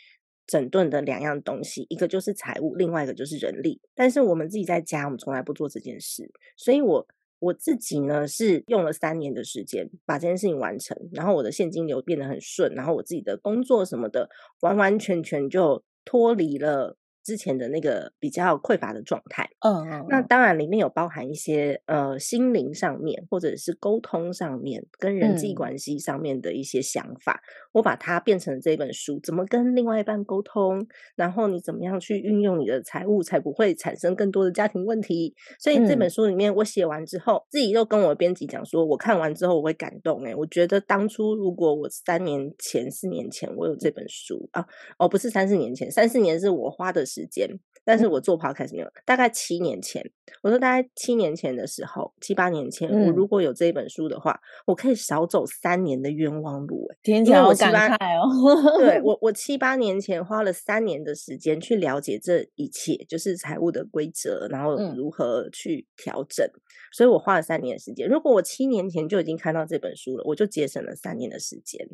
[0.51, 3.81] 整顿的两样东西，一个就是财务，另外一个就是人力。
[3.95, 7.07] 但是我们自己在家，我们从来不做这件事，所以我。
[7.43, 14.29] 我自己呢是用了三年的时间把这件事情完成，然后我的现金流变得很顺，然后我自己的工作什么的
[14.61, 19.49] 完完全全就脱离了之前的那个比较匮乏的状态。
[19.61, 27.41] 嗯那当然，里面有包含一些呃心灵上面，或者是沟通上面，跟人际嗯关系上面的一些想法，
[27.73, 35.35] 我把它变成这本书，怎么跟另外一半沟通，然后你怎么样去运用你的财务，才不会产生更多的家庭问题。
[35.59, 40.35] 所以这本嗯书里面，我写完之后，自己又跟我编辑讲说，我看完之后我会感动、欸。
[40.35, 44.65] 我觉得当初如果我三年前、四年前我有这本书啊，
[44.99, 47.49] 哦，不是三四年前，三四年是我花的时间，
[47.85, 50.03] 但是我做 podcast 没有，大概七年前，
[50.43, 56.99] 我说大概七年前的时候，七八年前，我嗯如果有这一本书的话，我可以少走三年的冤枉路、欸。
[57.03, 58.79] 听起因为来好感我七八慨哦。
[58.79, 66.47] 对 我，我七八年前花了三年的时间去了解这一切，就是财务的规则，然后嗯如何去调整。
[66.93, 68.09] 所以我花了三年的时间。
[68.09, 71.89] 如果我七年前就已经看到这本书了，我就节省了三年的时间。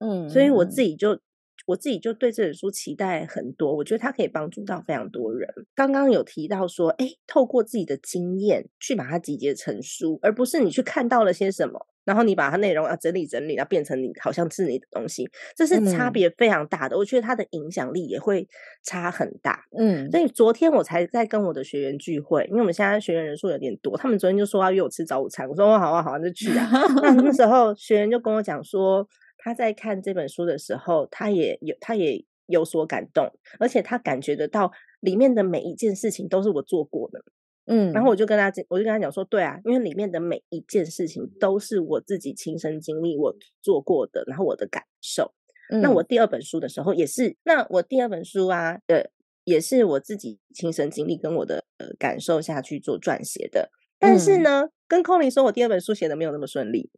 [0.00, 1.18] 嗯，所以我嗯自己就
[1.66, 5.48] 我自己就对这本书期待很多，我觉得它可以帮助到非常多人。
[5.74, 16.96] 刚刚有提到说，哎，透过自己的经验去把它集结成书，而不是你去看到了些什么，然后你把它内容啊整理整理，然后变成你好像是你的东西，这是差嗯别非常大的。
[16.98, 18.46] 我觉得它的影响力也会
[18.84, 19.64] 差很大。
[19.78, 26.68] 嗯所以昨天我才在跟我的学员聚会，因为我们现在学员人数有点多，他们昨天就说要约我吃早午餐，我说哦好啊好啊，那就去啊。
[27.02, 29.06] 那那时候学员就跟我讲说，
[29.44, 33.30] 他在看这本书的时候，他也有他也有所感动，
[33.60, 37.22] 而且他感觉得到里面的每一件事情都是我做过的。
[37.66, 45.34] 嗯，然后我就跟他讲我就跟他讲说，对啊，因为里面的每一件事情都是我自己亲身经历，我做过的，然后我的感受。
[45.82, 49.04] 那我嗯第二本书的时候也是，那我第二本书啊，呃，
[49.44, 53.70] 也是我自己亲身经历跟我的呃感受下去做撰写的。
[53.98, 56.90] 但是嗯呢，跟 o n 说我第二本书写的没有那么顺利，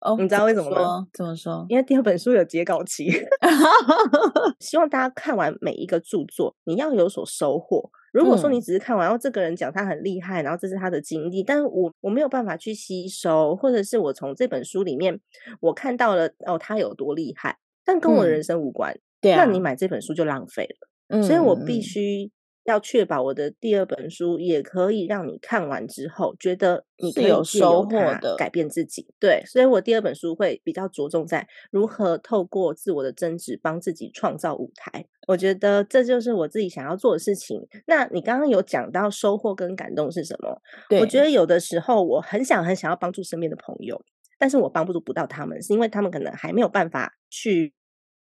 [0.00, 1.06] 哦，你知道为什么吗？
[1.12, 1.66] 怎么说？
[1.68, 3.10] 因为第二本书有截稿期。
[4.60, 7.90] 希望大家看完每一个著作，你要有所收获。
[8.12, 15.20] 如果说你嗯只是看完，然后这个人讲他很厉害，然后这是他的经历，但是我我没有办法去吸收，或者是我从这本书里面
[15.60, 20.88] 我看到了哦他有多厉害，但跟我的人嗯生无关，对啊，那你买这本书就浪费了。
[21.08, 22.30] 嗯，所以我必嗯须
[22.68, 29.06] 要确保我的第二本书也可以让你看完之后觉得你可以是有收获的改变自己。
[29.18, 35.06] 对，所以我第二本书会比较着重在如何透过自我的增值帮自己创造舞台。
[35.26, 37.66] 我觉得这就是我自己想要做的事情。
[37.86, 40.60] 那你刚刚有讲到收获跟感动是什么？
[41.00, 43.98] 我觉得有的时候我很想很想要帮助身边的朋友，
[44.38, 47.74] 但是我帮助不到他们，是因为他们可能还没有办法去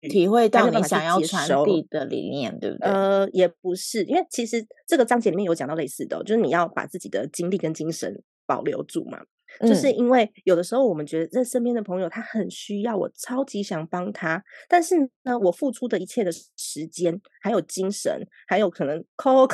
[0.09, 2.91] 体会到你想要传递的理念，对不对？
[2.91, 9.21] 呃，也不是，因为其实这个章节里面有讲到类似的哦、就是你要把自己的精力跟精神保留住嘛。
[9.61, 19.49] 就是因为有的时候我们觉得这身边的朋友他很需要，我超级想帮他，但是呢，我付出的一切的时间，还有精神，还有可能 c o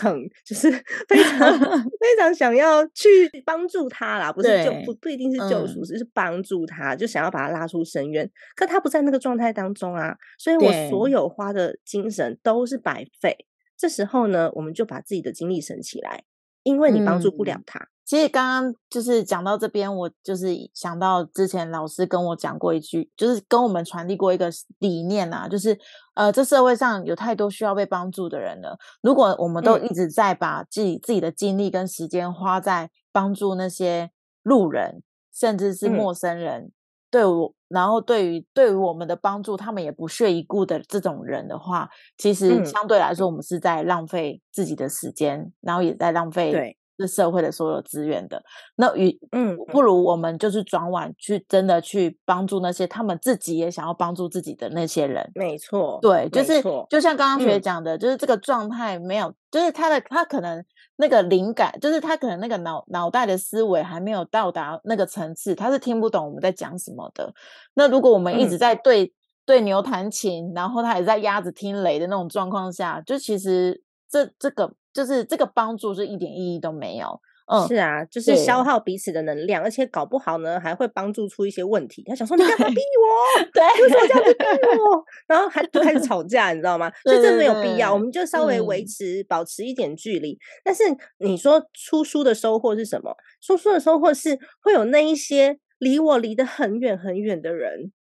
[0.45, 0.71] 就是
[1.09, 1.59] 非常
[2.01, 8.31] 非常想要去帮助他啦，不是就不不一定是救赎，只是帮助他，就想要把他拉出深渊。
[8.57, 13.37] 可他不在那个状态当中啊，所以我所有花的精神都是白费。
[13.77, 16.25] 这时候呢，我们就把自己的精力省起来，
[16.63, 17.89] 因为你帮助不了他。
[18.09, 25.79] 其实刚刚就是讲到这边，我就是想到之前老师跟我讲过一句，就是跟我们传递过一个理念啊，就是
[26.15, 28.79] 呃，这社会上有太多需要被帮助的人了。
[29.03, 34.11] 如果我们都一直在把自己自己的精力跟时间花在帮助那些
[34.43, 36.73] 路人，甚至是陌生人，
[37.11, 46.79] 对我，然后对于对于我们的帮助，他们也不屑一顾的这种人的话，其实相对来说，我们是在浪费自己的时间，然后也在浪费对。
[46.99, 48.43] 是社会的所有资源的，
[48.77, 55.31] 那与嗯，不如我们就是转往去真的去帮助那些他们自己也想要帮助自己的那些人。
[55.35, 60.65] 没错，对，就是就像刚刚学讲的，就是这个状态没有，就是他的他可能
[60.97, 67.33] 那个灵感，就是他可能那个脑脑袋的思维还没有到达那个层次，他是听不懂我们在讲什么的。
[67.75, 69.13] 那如果我们一直在对
[69.47, 73.81] 对牛弹琴，然后他也在鸭子听雷的那种状况下，就其实
[74.11, 74.73] 这这个。
[74.99, 82.03] 就是这个帮助是一点意义都没有，嗯，是啊，就是消耗彼此的能量，而且搞不好呢还会帮助出一些问题。
[82.05, 83.45] 他想说你干嘛逼我？
[83.55, 84.45] 对，为什么这样子逼
[84.77, 85.05] 我？
[85.29, 86.91] 然后还就开始吵架，你知道吗？
[87.05, 90.37] 所以这没有必要，我们就稍微维持保持一点距离。
[90.65, 90.83] 但是
[91.19, 93.15] 你说出书的收获是什么？
[93.41, 97.93] 出书的收获是会有那一些离我离得很远很远的人，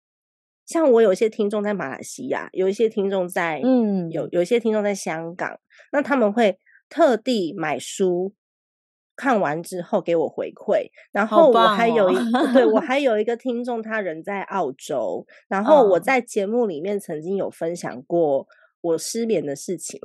[0.67, 5.61] 像我有一些听众在马来西亚，有一些听众在嗯，有有一些听众在香港，
[5.93, 6.59] 那他们会。
[6.89, 8.34] 特地买书
[9.16, 12.16] 看完之后给我回馈，然后我还有一
[12.53, 18.47] 对我 还有一个听众，他人在澳洲，然后我在节目里面曾经有分享过
[18.80, 20.01] 我失眠的事情，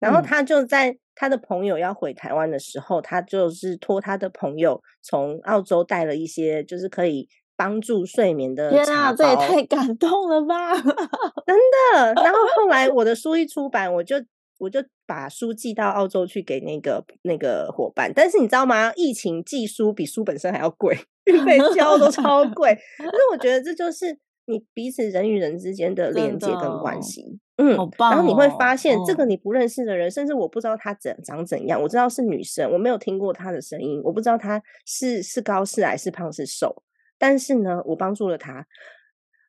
[0.00, 10.74] 然后他就在他的朋友要回台湾的时候，他就是托他的朋友从澳洲带了一些就是可以帮助睡眠的天啊，这也太感动了吧！
[10.74, 12.14] 真的。
[12.14, 14.16] 然后后来 我的书一出版，我就。
[14.58, 18.92] 我就把书寄到澳洲去给那个那个伙伴，但是你知道吗？
[18.94, 22.74] 疫情寄书比书本身还要贵，运费交都超 贵。
[22.98, 36.82] 可是我觉得这就是你彼此人与人之间的连接跟关系，嗯，好棒然后你会发现，这个你不认识的人，甚至我不知道他怎长怎样，我知道是女生，我没有听过她的声音，我不知道她是是高是矮是胖是瘦，
[37.18, 38.66] 但是呢，我帮助了她，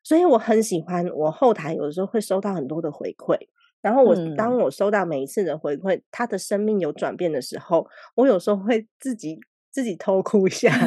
[0.02, 1.06] 所以我很喜欢。
[1.08, 3.38] 我后台有的时候会收到很多的回馈。
[3.80, 9.38] 然后我当我收到每一次的回馈，他的生命有转变的时候，我有时候会自己
[9.70, 10.70] 自己偷哭一下。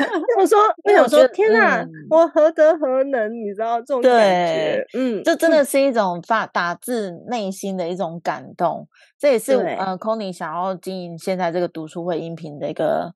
[0.38, 3.30] 我说，我想说，天哪，我何德何能？
[3.32, 4.86] 你知道这种感觉？
[4.94, 8.88] 嗯，这 真的是一种发打自内心的一种感动。
[9.18, 13.12] 这也是呃 c o n y 想要经营现在这个读书会音频的一个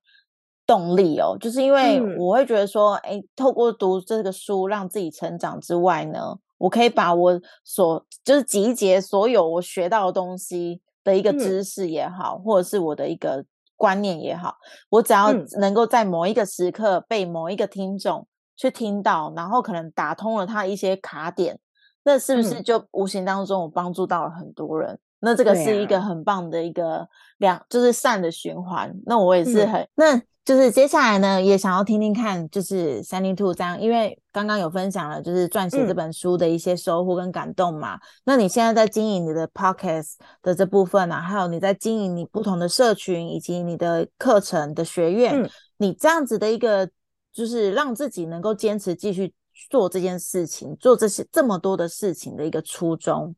[0.66, 6.36] 动力哦，就是因为我会觉得说，哎，透过读这个书让自己成长之外呢。
[6.64, 13.44] 我可以把我所就是集结所有我学到的东西的一个知识也好，或者是我的一个
[13.76, 14.56] 观念也好，
[14.88, 21.58] 我只要能够在某一个时刻被某一个听众去听到，然后可能打通了他一些卡点，
[22.04, 24.98] 那是不是就无形当中我帮助到了很多人？
[25.20, 27.06] 那这个是一个很棒的一个
[27.36, 28.94] 两，就是善的循环。
[29.04, 30.22] 那我也是很那。
[30.44, 37.98] 就是接下来呢，也想要听听看，就是三零兔这样，因为刚刚有分享了，就是撰写这本书的一些收获跟感动嘛。
[38.24, 46.90] 那你现在在经营你的 podcast 的这部分呢，还有你在经营你不同的社群以及你的课程的学院，你这样子的一个，
[47.32, 49.32] 就是让自己能够坚持继续
[49.70, 53.34] 做这件事情，做这些这么多的事情的一个初衷，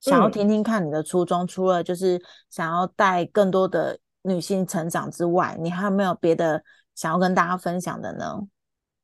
[0.00, 3.98] 想要听听看你的初衷，除了就是想要带更多的。
[4.24, 6.62] 女性成长之外，你还有没有别的
[6.94, 8.40] 想要跟大家分享的呢？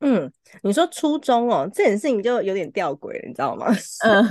[0.00, 3.66] 嗯，你说初中哦，这件事情就有点吊诡，你知道吗？
[4.04, 4.24] 嗯，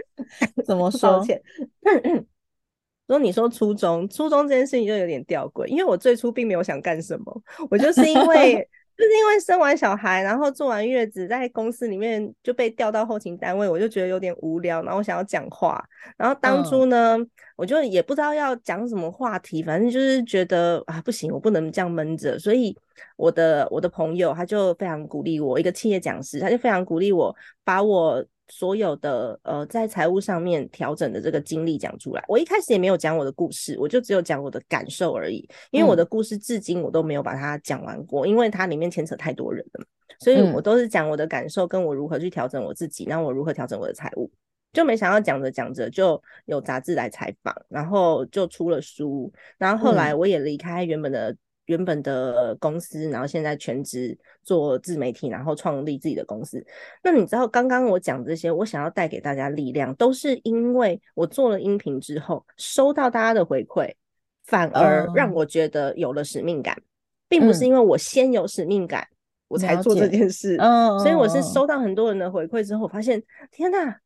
[0.64, 1.24] 怎么说？
[3.08, 8.68] 说你说初中，初中这件事情就有点吊诡，因为我最初并没有想干什么，我就是因为。
[8.98, 15.80] 就是因为生完小孩，然后做完月子，在公司里面就被调到后勤单位，我就觉得有点无聊，然后我想要讲话。
[16.16, 17.16] 然后当初呢，
[17.54, 22.36] 我就也不知道要讲什么话题，反正就是觉得啊，不行，我不能这样闷着。
[22.40, 22.76] 所以
[23.16, 27.32] 我的我的朋友他就非常鼓励我，一个企业讲师，他就非常鼓励我
[27.62, 32.24] 把我所有的呃在财务上面调整的这个经历讲出来。
[32.28, 35.48] 我一开始也没有讲我的故事，我就只有讲我的感受而已。
[35.70, 39.86] 因为我的故事至今我都没有把它讲完过，因为它里面牵扯太多人了，
[40.18, 44.30] 所以我都是讲我的感受，跟我如何去调整我自己，然后我如何调整我的财务。
[44.70, 51.34] 就没想到讲着讲着就有杂志来采访，然后就出了书，然后后来我也离开原本的
[51.68, 56.64] 原本的公司，然后现在全职做自媒体，然后创立自己的公司。
[57.02, 63.92] 那你知道刚刚我讲这些，我想要带给大家力量，都是因为我做了音频之后，收到大家的回馈，
[64.44, 66.76] 反而让我觉得有了使命感，
[67.28, 69.06] 并不是因为我先有使命感
[69.46, 70.56] 我才做这件事。
[70.58, 74.00] 嗯，所以我是收到很多人的回馈之后，我发现天哪！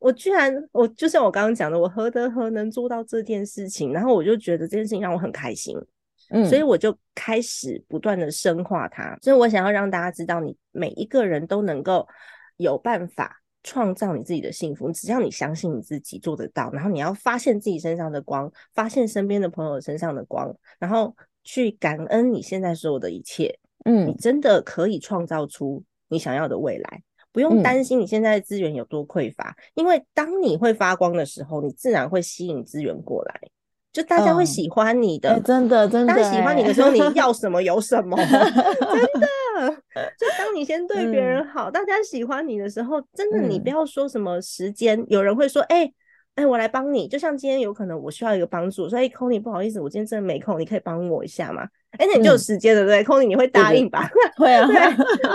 [0.00, 3.92] 我居然，我就像我刚刚讲的，我何德何能做到这件事情？
[3.92, 5.76] 然后我就觉得这件事情让我很开心，
[6.30, 9.16] 嗯，所以我就开始不断的深化它。
[9.22, 12.06] 所以我想要让大家知道，你每一个人都能够
[12.56, 16.70] 有办法创造你自己的幸福，只要你相信你自己做得到。
[16.72, 21.14] 然后你要发现自己身上的光，发现身边的朋友身上的光，然后
[21.44, 23.58] 去感恩你现在所有的一切。
[23.84, 27.02] 嗯，你真的可以创造出你想要的未来。
[27.30, 33.40] 不用担心你现在资源有多匮乏，因为当你会发光的时候，你自然会吸引资源过来，
[33.98, 38.26] 就大家会喜欢你的，真的真的，大家喜欢你的时候，你要什么有什么， 真
[39.20, 39.28] 的。
[40.16, 45.92] 就当你先对别人好，大家喜欢你的时候，真的你不要说什么时间，有人会说，哎。
[46.34, 51.64] 哎，我来帮你，就像今天有可能我需要一个帮助，所以 c o n y 不好意思，我今天真的没空，你可以帮我一下吗？
[51.98, 54.08] 哎，那你就有时间了，对 c o n y 你会答应吧？
[54.36, 54.64] 会啊，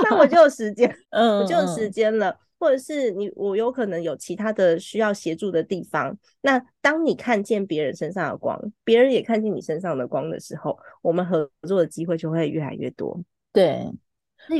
[0.09, 2.33] 那我就有时间，嗯，我就有时间了，
[2.63, 6.17] 或者是你，我有可能有其他的需要协助的地方。
[6.39, 13.19] 那当你看见别人身上的光，别人也看见你身上的光的时候，我们合作的机会就会越来越多。
[13.51, 13.85] 对，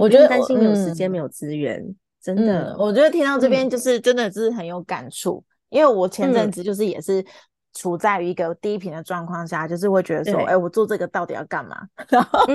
[0.02, 1.82] 我觉得担心没有时间，没有资源，
[2.22, 5.42] 真的，我觉得听到这边就是真的是很有感触。
[5.70, 7.26] 因为我前阵子就是也是
[7.74, 11.78] 处在于一个低频的状况下，就是会觉得说，哎，我做这个到底要干嘛？
[12.12, 12.46] 然后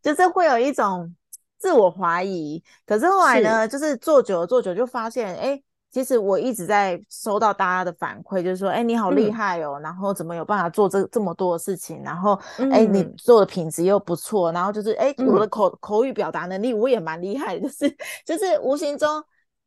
[0.00, 1.12] 就是会有一种
[1.58, 2.62] 自我怀疑。
[2.86, 12.02] 可是后来呢，就是做久了做久就发现，哎，其实我一直在收到大家的反馈，就是说，哎，你好厉害哦，然后怎么有办法做这这么多的事情？
[12.02, 12.38] 然后，
[12.70, 19.22] 哎，你做的品质又不错，然后就是，哎，我的口口语表达能力我也蛮厉害，就是就是无形中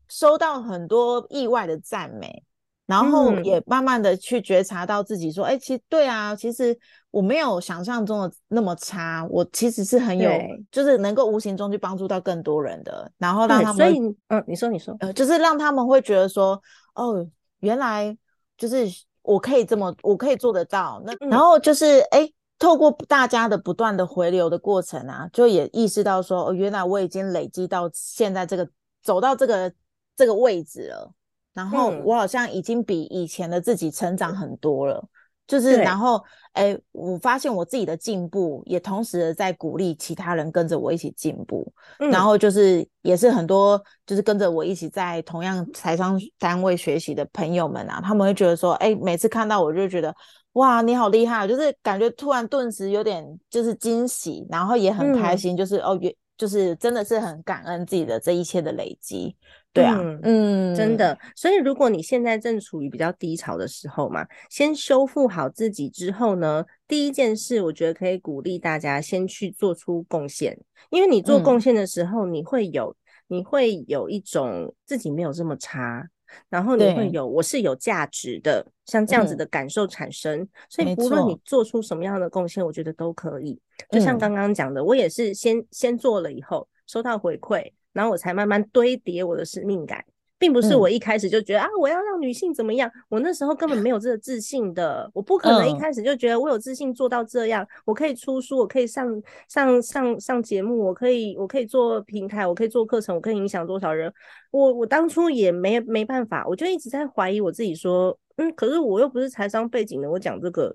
[0.07, 2.43] 收到很多意外的赞美。
[2.89, 6.75] 然后也慢慢的去觉察到自己说，哎，其实对啊，其实
[7.11, 10.31] 我没有想象中的那么差，我其实是很有，
[10.71, 16.59] 就是能够无形中去帮助到更多人的，然后让他们，所以，嗯，你说，你说，呃，就是让他们会觉得说，
[16.95, 17.23] 哦，
[17.59, 18.17] 原来
[18.57, 18.87] 就是
[19.21, 22.27] 我可以这么，我可以做得到，那然后就是，哎，
[22.57, 28.67] 透过大家的不断的回流的过程啊，就也意识到说，哦，原来我已经累积到现在这个
[29.03, 29.71] 走到这个
[30.15, 31.13] 这个位置了。
[31.53, 35.03] 然后我好像已经比以前的自己成长很多了，
[35.47, 36.23] 就是然后
[36.53, 41.71] 哎，我发现我自己的进步，也同时的在鼓励其他人跟着我一起进步。
[41.97, 50.15] 然后就是也是很多就是跟着我一起在同样财商单位学习的朋友们啊，他们会觉得说，哎，每次看到我就觉得
[50.53, 59.35] 哇，你好厉害，就是感觉突然顿时有点就是惊喜，然后也很开心，就是哦，也就是真的是很感恩自己的这一切的累积。
[59.71, 61.15] 对啊，嗯，真的。
[61.35, 70.57] 所以如果你现在正处于比较低潮的时候嘛，先修复好自己之后呢，第一件事，我觉得可以鼓励大家先去做出贡献，
[70.89, 72.95] 因为你做贡献的时候，你会有，
[73.27, 76.09] 你会有一种自己没有这么差，
[76.49, 80.47] 然后你会有我是有价值的，像这样子的感受产生。
[80.69, 83.59] 所以不论你做出什么样的贡献，我觉得都可以。
[83.89, 87.71] 就像刚刚讲的，我也是先先做了以后收到回馈。
[87.91, 90.05] 然后我才慢慢堆叠我的使命感，
[90.39, 92.89] 并不是我一开始就觉得啊，我要让女性怎么样？
[93.09, 104.11] 我那时候根本没有这个自信的，我不可能一开始就觉得我有自信做到这样，我可以出书，我可以上上上上节目，我可以我可以做平台，我可以做课程，我可以影响多少人？
[104.51, 110.73] 我我当初也没没办法，我就一直在怀疑我自己，说嗯，可是我又不是财商背景的，我讲这个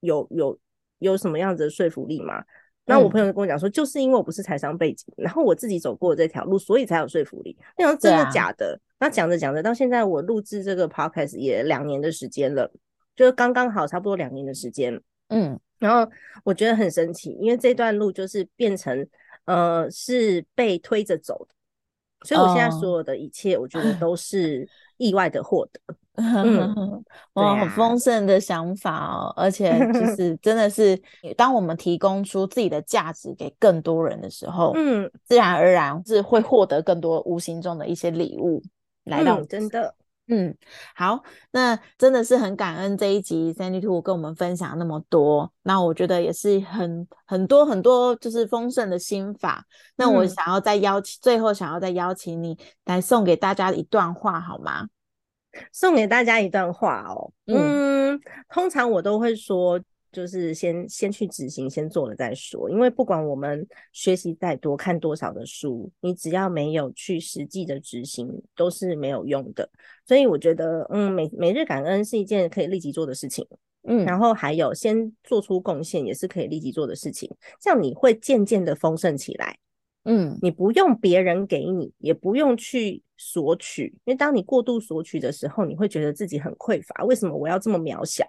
[0.00, 0.56] 有有
[1.00, 2.44] 有什么样子的说服力吗？
[2.90, 7.56] 那我朋友跟我讲说，就是因为我不是财商背景，然后我自己走过这条路，所以才有说服力。
[7.78, 8.78] 那种真的假的？
[8.98, 12.70] 那讲着讲着，到现在我录制这个 podcast 也两年的时间了，
[13.14, 15.00] 就是刚刚好差不多两年的时间。
[15.28, 16.10] 嗯，然后
[16.44, 19.06] 我觉得很神奇，因为这段路就是变成
[19.44, 21.54] 呃是被推着走的，
[22.26, 24.68] 所以我现在所有的一切，我觉得都是
[24.98, 25.80] 意外的获得。
[26.20, 27.04] 嗯，
[27.34, 27.98] 哇，很丰。
[27.98, 31.00] 盛的想法哦，而且就 是真的是，
[31.36, 38.62] 当我们提供出自己的价值给更多人的时候，嗯，自然而然是会获得更多无形中的一些礼物，
[39.04, 39.94] 来到嗯真的，
[40.28, 40.56] 嗯，
[40.94, 49.62] 好，那真的是很感恩这一集 Sandy Two 跟我们分享那么多，那我觉得也是很很多很多就是丰盛的心法。
[49.96, 50.28] 那我嗯。
[50.28, 52.56] 想要再邀请，最后想要再邀请你
[52.86, 54.88] 来送给大家一段话好吗？
[55.72, 57.32] 送给大家一段话哦。
[57.46, 59.80] 嗯嗯，通常我都会说，
[60.12, 62.68] 就是先先去执行，先做了再说。
[62.68, 69.70] 因为不管我们学习再多，看多少的书，你只要没有去实际的执行，都是没有用的。
[70.04, 73.46] 所以我觉得，嗯，每每日感恩是一件可以立即做的事情。
[73.82, 77.30] 嗯然后还有先做出贡献，也是可以立即做的事情。
[77.58, 79.56] 这样你会渐渐的丰盛起来。
[80.04, 87.04] 嗯你不用别人给你，也不用去索取，因为当你过度索取的时候，你会觉得自己很匮乏。
[87.04, 88.24] 为什么我要这么渺小，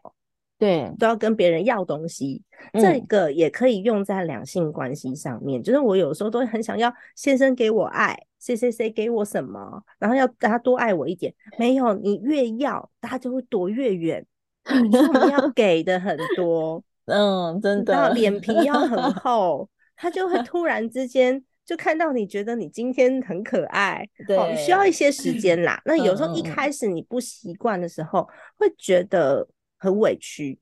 [0.59, 2.43] 对，都要跟别人要东西？
[2.73, 5.63] 这嗯个也可以用在两性关系上面。
[5.63, 11.33] 就是我有时候都会很想要先生给我爱，谁谁谁给我什么，然后要大家多爱我一点。
[11.57, 14.25] 没有，你越要，他就会躲越远。
[14.65, 19.67] 所以我们要给的很多，嗯，真的，脸皮要很厚，
[19.97, 25.82] 他就会突然之间就看到你觉得你今天很可爱，哦，需要一些时间啦。
[25.86, 29.47] 那有时候一开始你不习惯的时候，会觉得
[29.78, 30.59] 很委屈，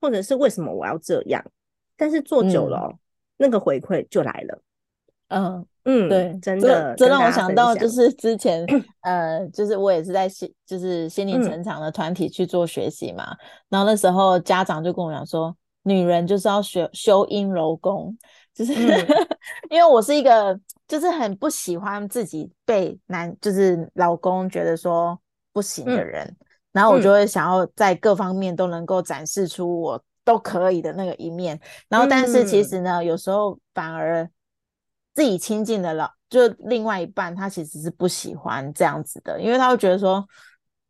[0.00, 1.44] 或者是为什么我要这样？
[1.96, 2.94] 但是做久了哦，
[3.36, 4.62] 那个回馈就来了。
[5.28, 5.66] 嗯。
[5.88, 8.66] 嗯，对，真的跟这让我想到，就是之前
[9.02, 13.36] 呃，就是我也是在心就是心灵嗯成长的团体去做学习嘛，
[13.68, 18.18] 然后那时候家长就跟我讲说，女人就是要学修阴柔功，
[18.56, 19.06] 就是、嗯。
[19.70, 25.18] 因为我是一个就是很不喜欢自己被男就是老公觉得说
[25.52, 26.36] 不行的嗯人，
[26.72, 27.02] 然后我嗯。
[27.02, 32.64] 就会想要在各方面都能够展示出我都可以的那个一面，然后但是其嗯。
[32.64, 34.28] 实呢，有时候反而
[35.14, 40.26] 自己亲近的老，就另外一半，他其实是不喜欢这样子的，因为他会觉得说，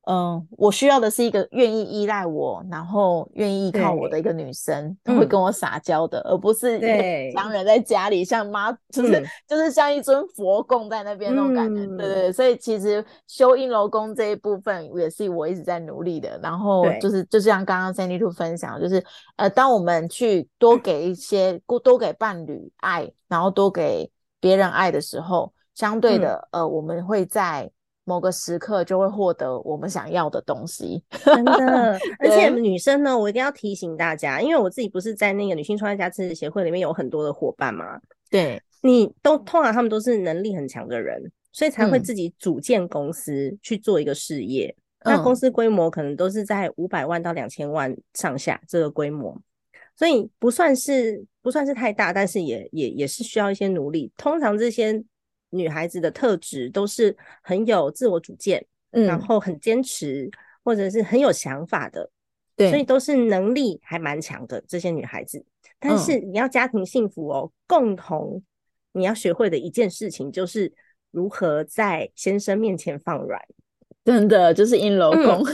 [0.06, 19.04] 嗯，我需要的是一个愿意依赖我，然后愿意依靠我的一个女生，她会嗯跟我撒娇的，而不是一个人在家里像妈，就是、嗯就是像一尊佛供在那边那种感觉，对对所以其实修阴柔功这一部分也是我一直在努力的，然后就是就像刚刚 Sandy Two 分享，就是
[19.34, 27.68] 呃，当我们去多给一些多多给伴侣爱，然后多给别人爱的时候，相对嗯的，呃，我们会在
[28.06, 31.02] 某个时刻就会获得我们想要的东西。
[31.24, 38.00] 真的， 而且女生呢，我一定要提醒大家，因为我自己不是在那个女性创业家支持协会里面有很多的伙伴嘛，
[38.30, 41.20] 对，你都通常他们都是能力很强的人，
[41.52, 44.74] 所以才会嗯自己组建公司去做一个事业。
[45.04, 49.36] 那公嗯司规模可能都是在五百万到两千万上下这个规模，
[49.94, 54.12] 所以不算是不算是太大，但是也也也是需要一些努力。
[54.16, 55.04] 通常这些
[55.56, 60.30] 女孩子的特质都是很有自我主见，嗯然嗯，后很坚持，
[60.62, 62.10] 或者是很有想法的。
[62.54, 65.44] 对，所以都是能力还蛮强的这些女孩子。
[65.78, 68.42] 但嗯是你要家庭幸福哦，共同
[68.92, 70.72] 你要学会的一件事情就是
[71.10, 73.40] 如何在先生面前放软。
[74.04, 75.44] 真的就是阴柔嗯功。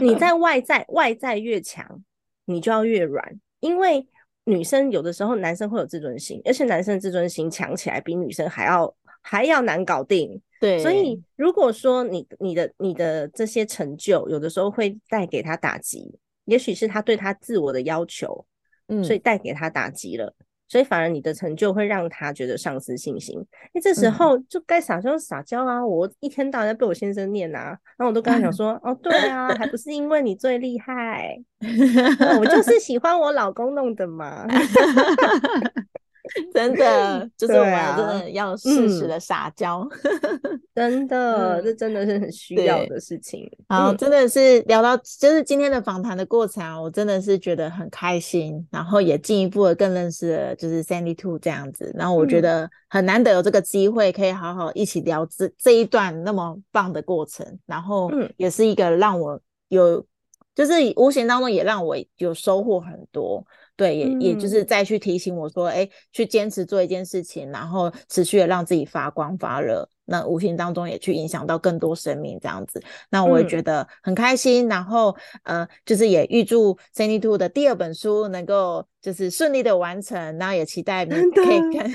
[0.00, 2.02] 你在 外在外在越强，
[2.46, 4.06] 你就要越软，因为
[4.44, 10.40] 女生有的时候男生会有自尊心，而且男生自尊心强起来比女生还要还要难搞定。
[10.60, 18.44] 对，所以如果说你你的你的这些成就，有的时候会带给他打击，也许是他对他自我的要求，
[18.88, 20.34] 嗯，所以带给他打击了。
[20.68, 23.36] 所以反而你的成就会让他觉得丧失信心。
[23.36, 23.44] 因
[23.74, 25.84] 为这时嗯候就该撒娇撒娇啊！
[25.84, 34.46] 我一天到晚在被我先生念啊，然后我都跟他讲说：“哦，对啊，还不是因为你最厉害， 嗯我就是喜欢我老公弄的嘛。
[36.54, 39.86] 真的就是我们真啊的要适时嗯的撒娇。
[40.74, 43.50] ”真的，这嗯真的是很需要的事情。
[43.68, 60.04] 好，嗯真的是聊到就是今天的访谈的过程啊，我真的是觉得很开心，然后也进一步的更认识了就是 Sandy Two 这样子，然后我觉嗯得很难得有这个机会可以好好一起聊这这一段那么棒的过程，然后嗯也是一个让我有
[60.54, 63.44] 就是无形当中也让我有收获很多。
[63.76, 72.82] 对，也也就是嗯再去提醒我说，哎，去坚持做一件事情，然后持续的让自己发光发热，那无形当中也去影响到更多生命这样子。
[73.10, 81.90] 那我也嗯觉得很开心，然后呃，就是也预祝 Sandy Two 的第二本书能够就是顺利的完成，然后也期待你可以看，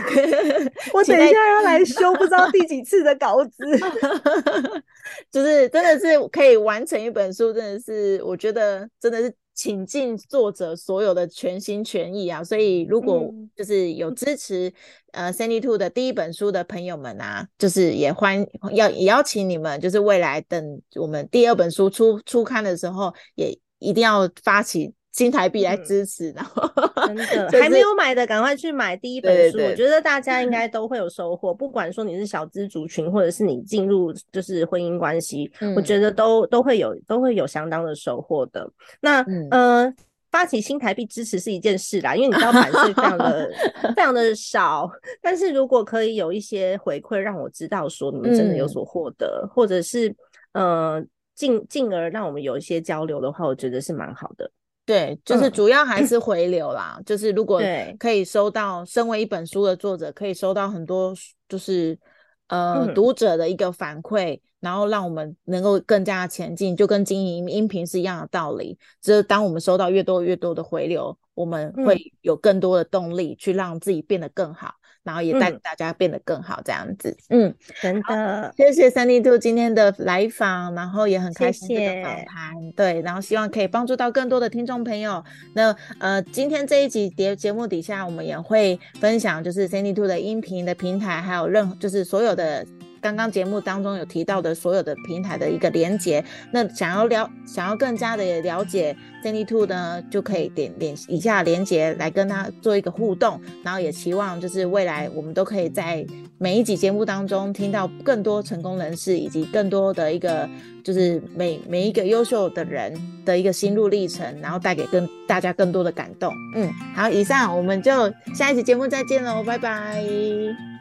[0.93, 3.63] 我等一下要来修不知道第几次的稿子。
[5.31, 12.43] 就是真的是可以完成一本书，真的是我觉得真的是倾尽作者所有的全心全意啊！
[12.43, 14.71] 所以如果嗯就是有支持
[15.13, 26.63] 呃 Sandy Two 的第一本书的朋友们啊，就是也欢要也邀请你们，就是未来等我们第二本书出出刊的时候，也一定要发起新台币来嗯支持，然后
[27.07, 29.57] 真的就是 还没有买的，赶快去买第一本书。
[29.57, 38.69] 对对我觉得大家应该都会有收获，不管说你是小资族群，或者是你进入就是婚姻关系，我嗯觉得都都会有都会有相当的收获的。
[39.01, 39.93] 那、嗯呃。
[40.29, 43.49] 发起新台币支持是一件事啦，因为你知道版税非常的
[43.95, 44.87] 非常的少，
[45.21, 50.13] 但是如果可以有一些回馈，让我知道说你们真的有嗯所获得，或者是
[50.51, 51.01] 呃
[51.33, 54.51] 进进而让我们有一些交流的话，我觉得是蛮好的。
[54.87, 56.97] 对，就是嗯主要还 是回流啦。
[57.05, 57.61] 就是如果
[57.99, 61.13] 可以收到，身为一本书的作者，可以收到很多
[61.49, 61.99] 就是
[62.47, 68.79] 呃、嗯读者的一个反馈，然后让我们能够更加前进，就跟经营音频是一样的道理。
[69.01, 74.73] 只是当我们收到越多越多的回流，我们嗯会有更多的动力去让自己变得更好，
[75.07, 77.15] 然后也带嗯大家变得更好，这样子。
[77.29, 85.23] 嗯，真的，谢谢三 D Two 今天的来访，然后也很开心这个访谢谈，对，然后希望可以帮助到更多的听众朋友。
[85.53, 92.67] 那呃，今天这一集节节目底下，我们也会分享就是 Sandy Two 的音频的平台，还有任何就是所有的。
[93.01, 106.05] 刚刚节目当中有提到的所有的平台的一个连接，那想要了想要更加的了解 Sandy Two 呢，就可以点点以下连接来跟他做一个互动，然后也期望就是未来我们都可以在
[106.37, 110.47] 每一集节目当中听到更多成功人士以及更多的一个
[110.83, 112.93] 就是每每一个优秀的人
[113.25, 116.31] 的一个心路历程，然后带给更大家更多的感动。
[116.55, 120.76] 嗯，好，以上我们就下一期节目再见喽，拜拜。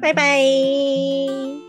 [0.00, 1.65] 拜拜。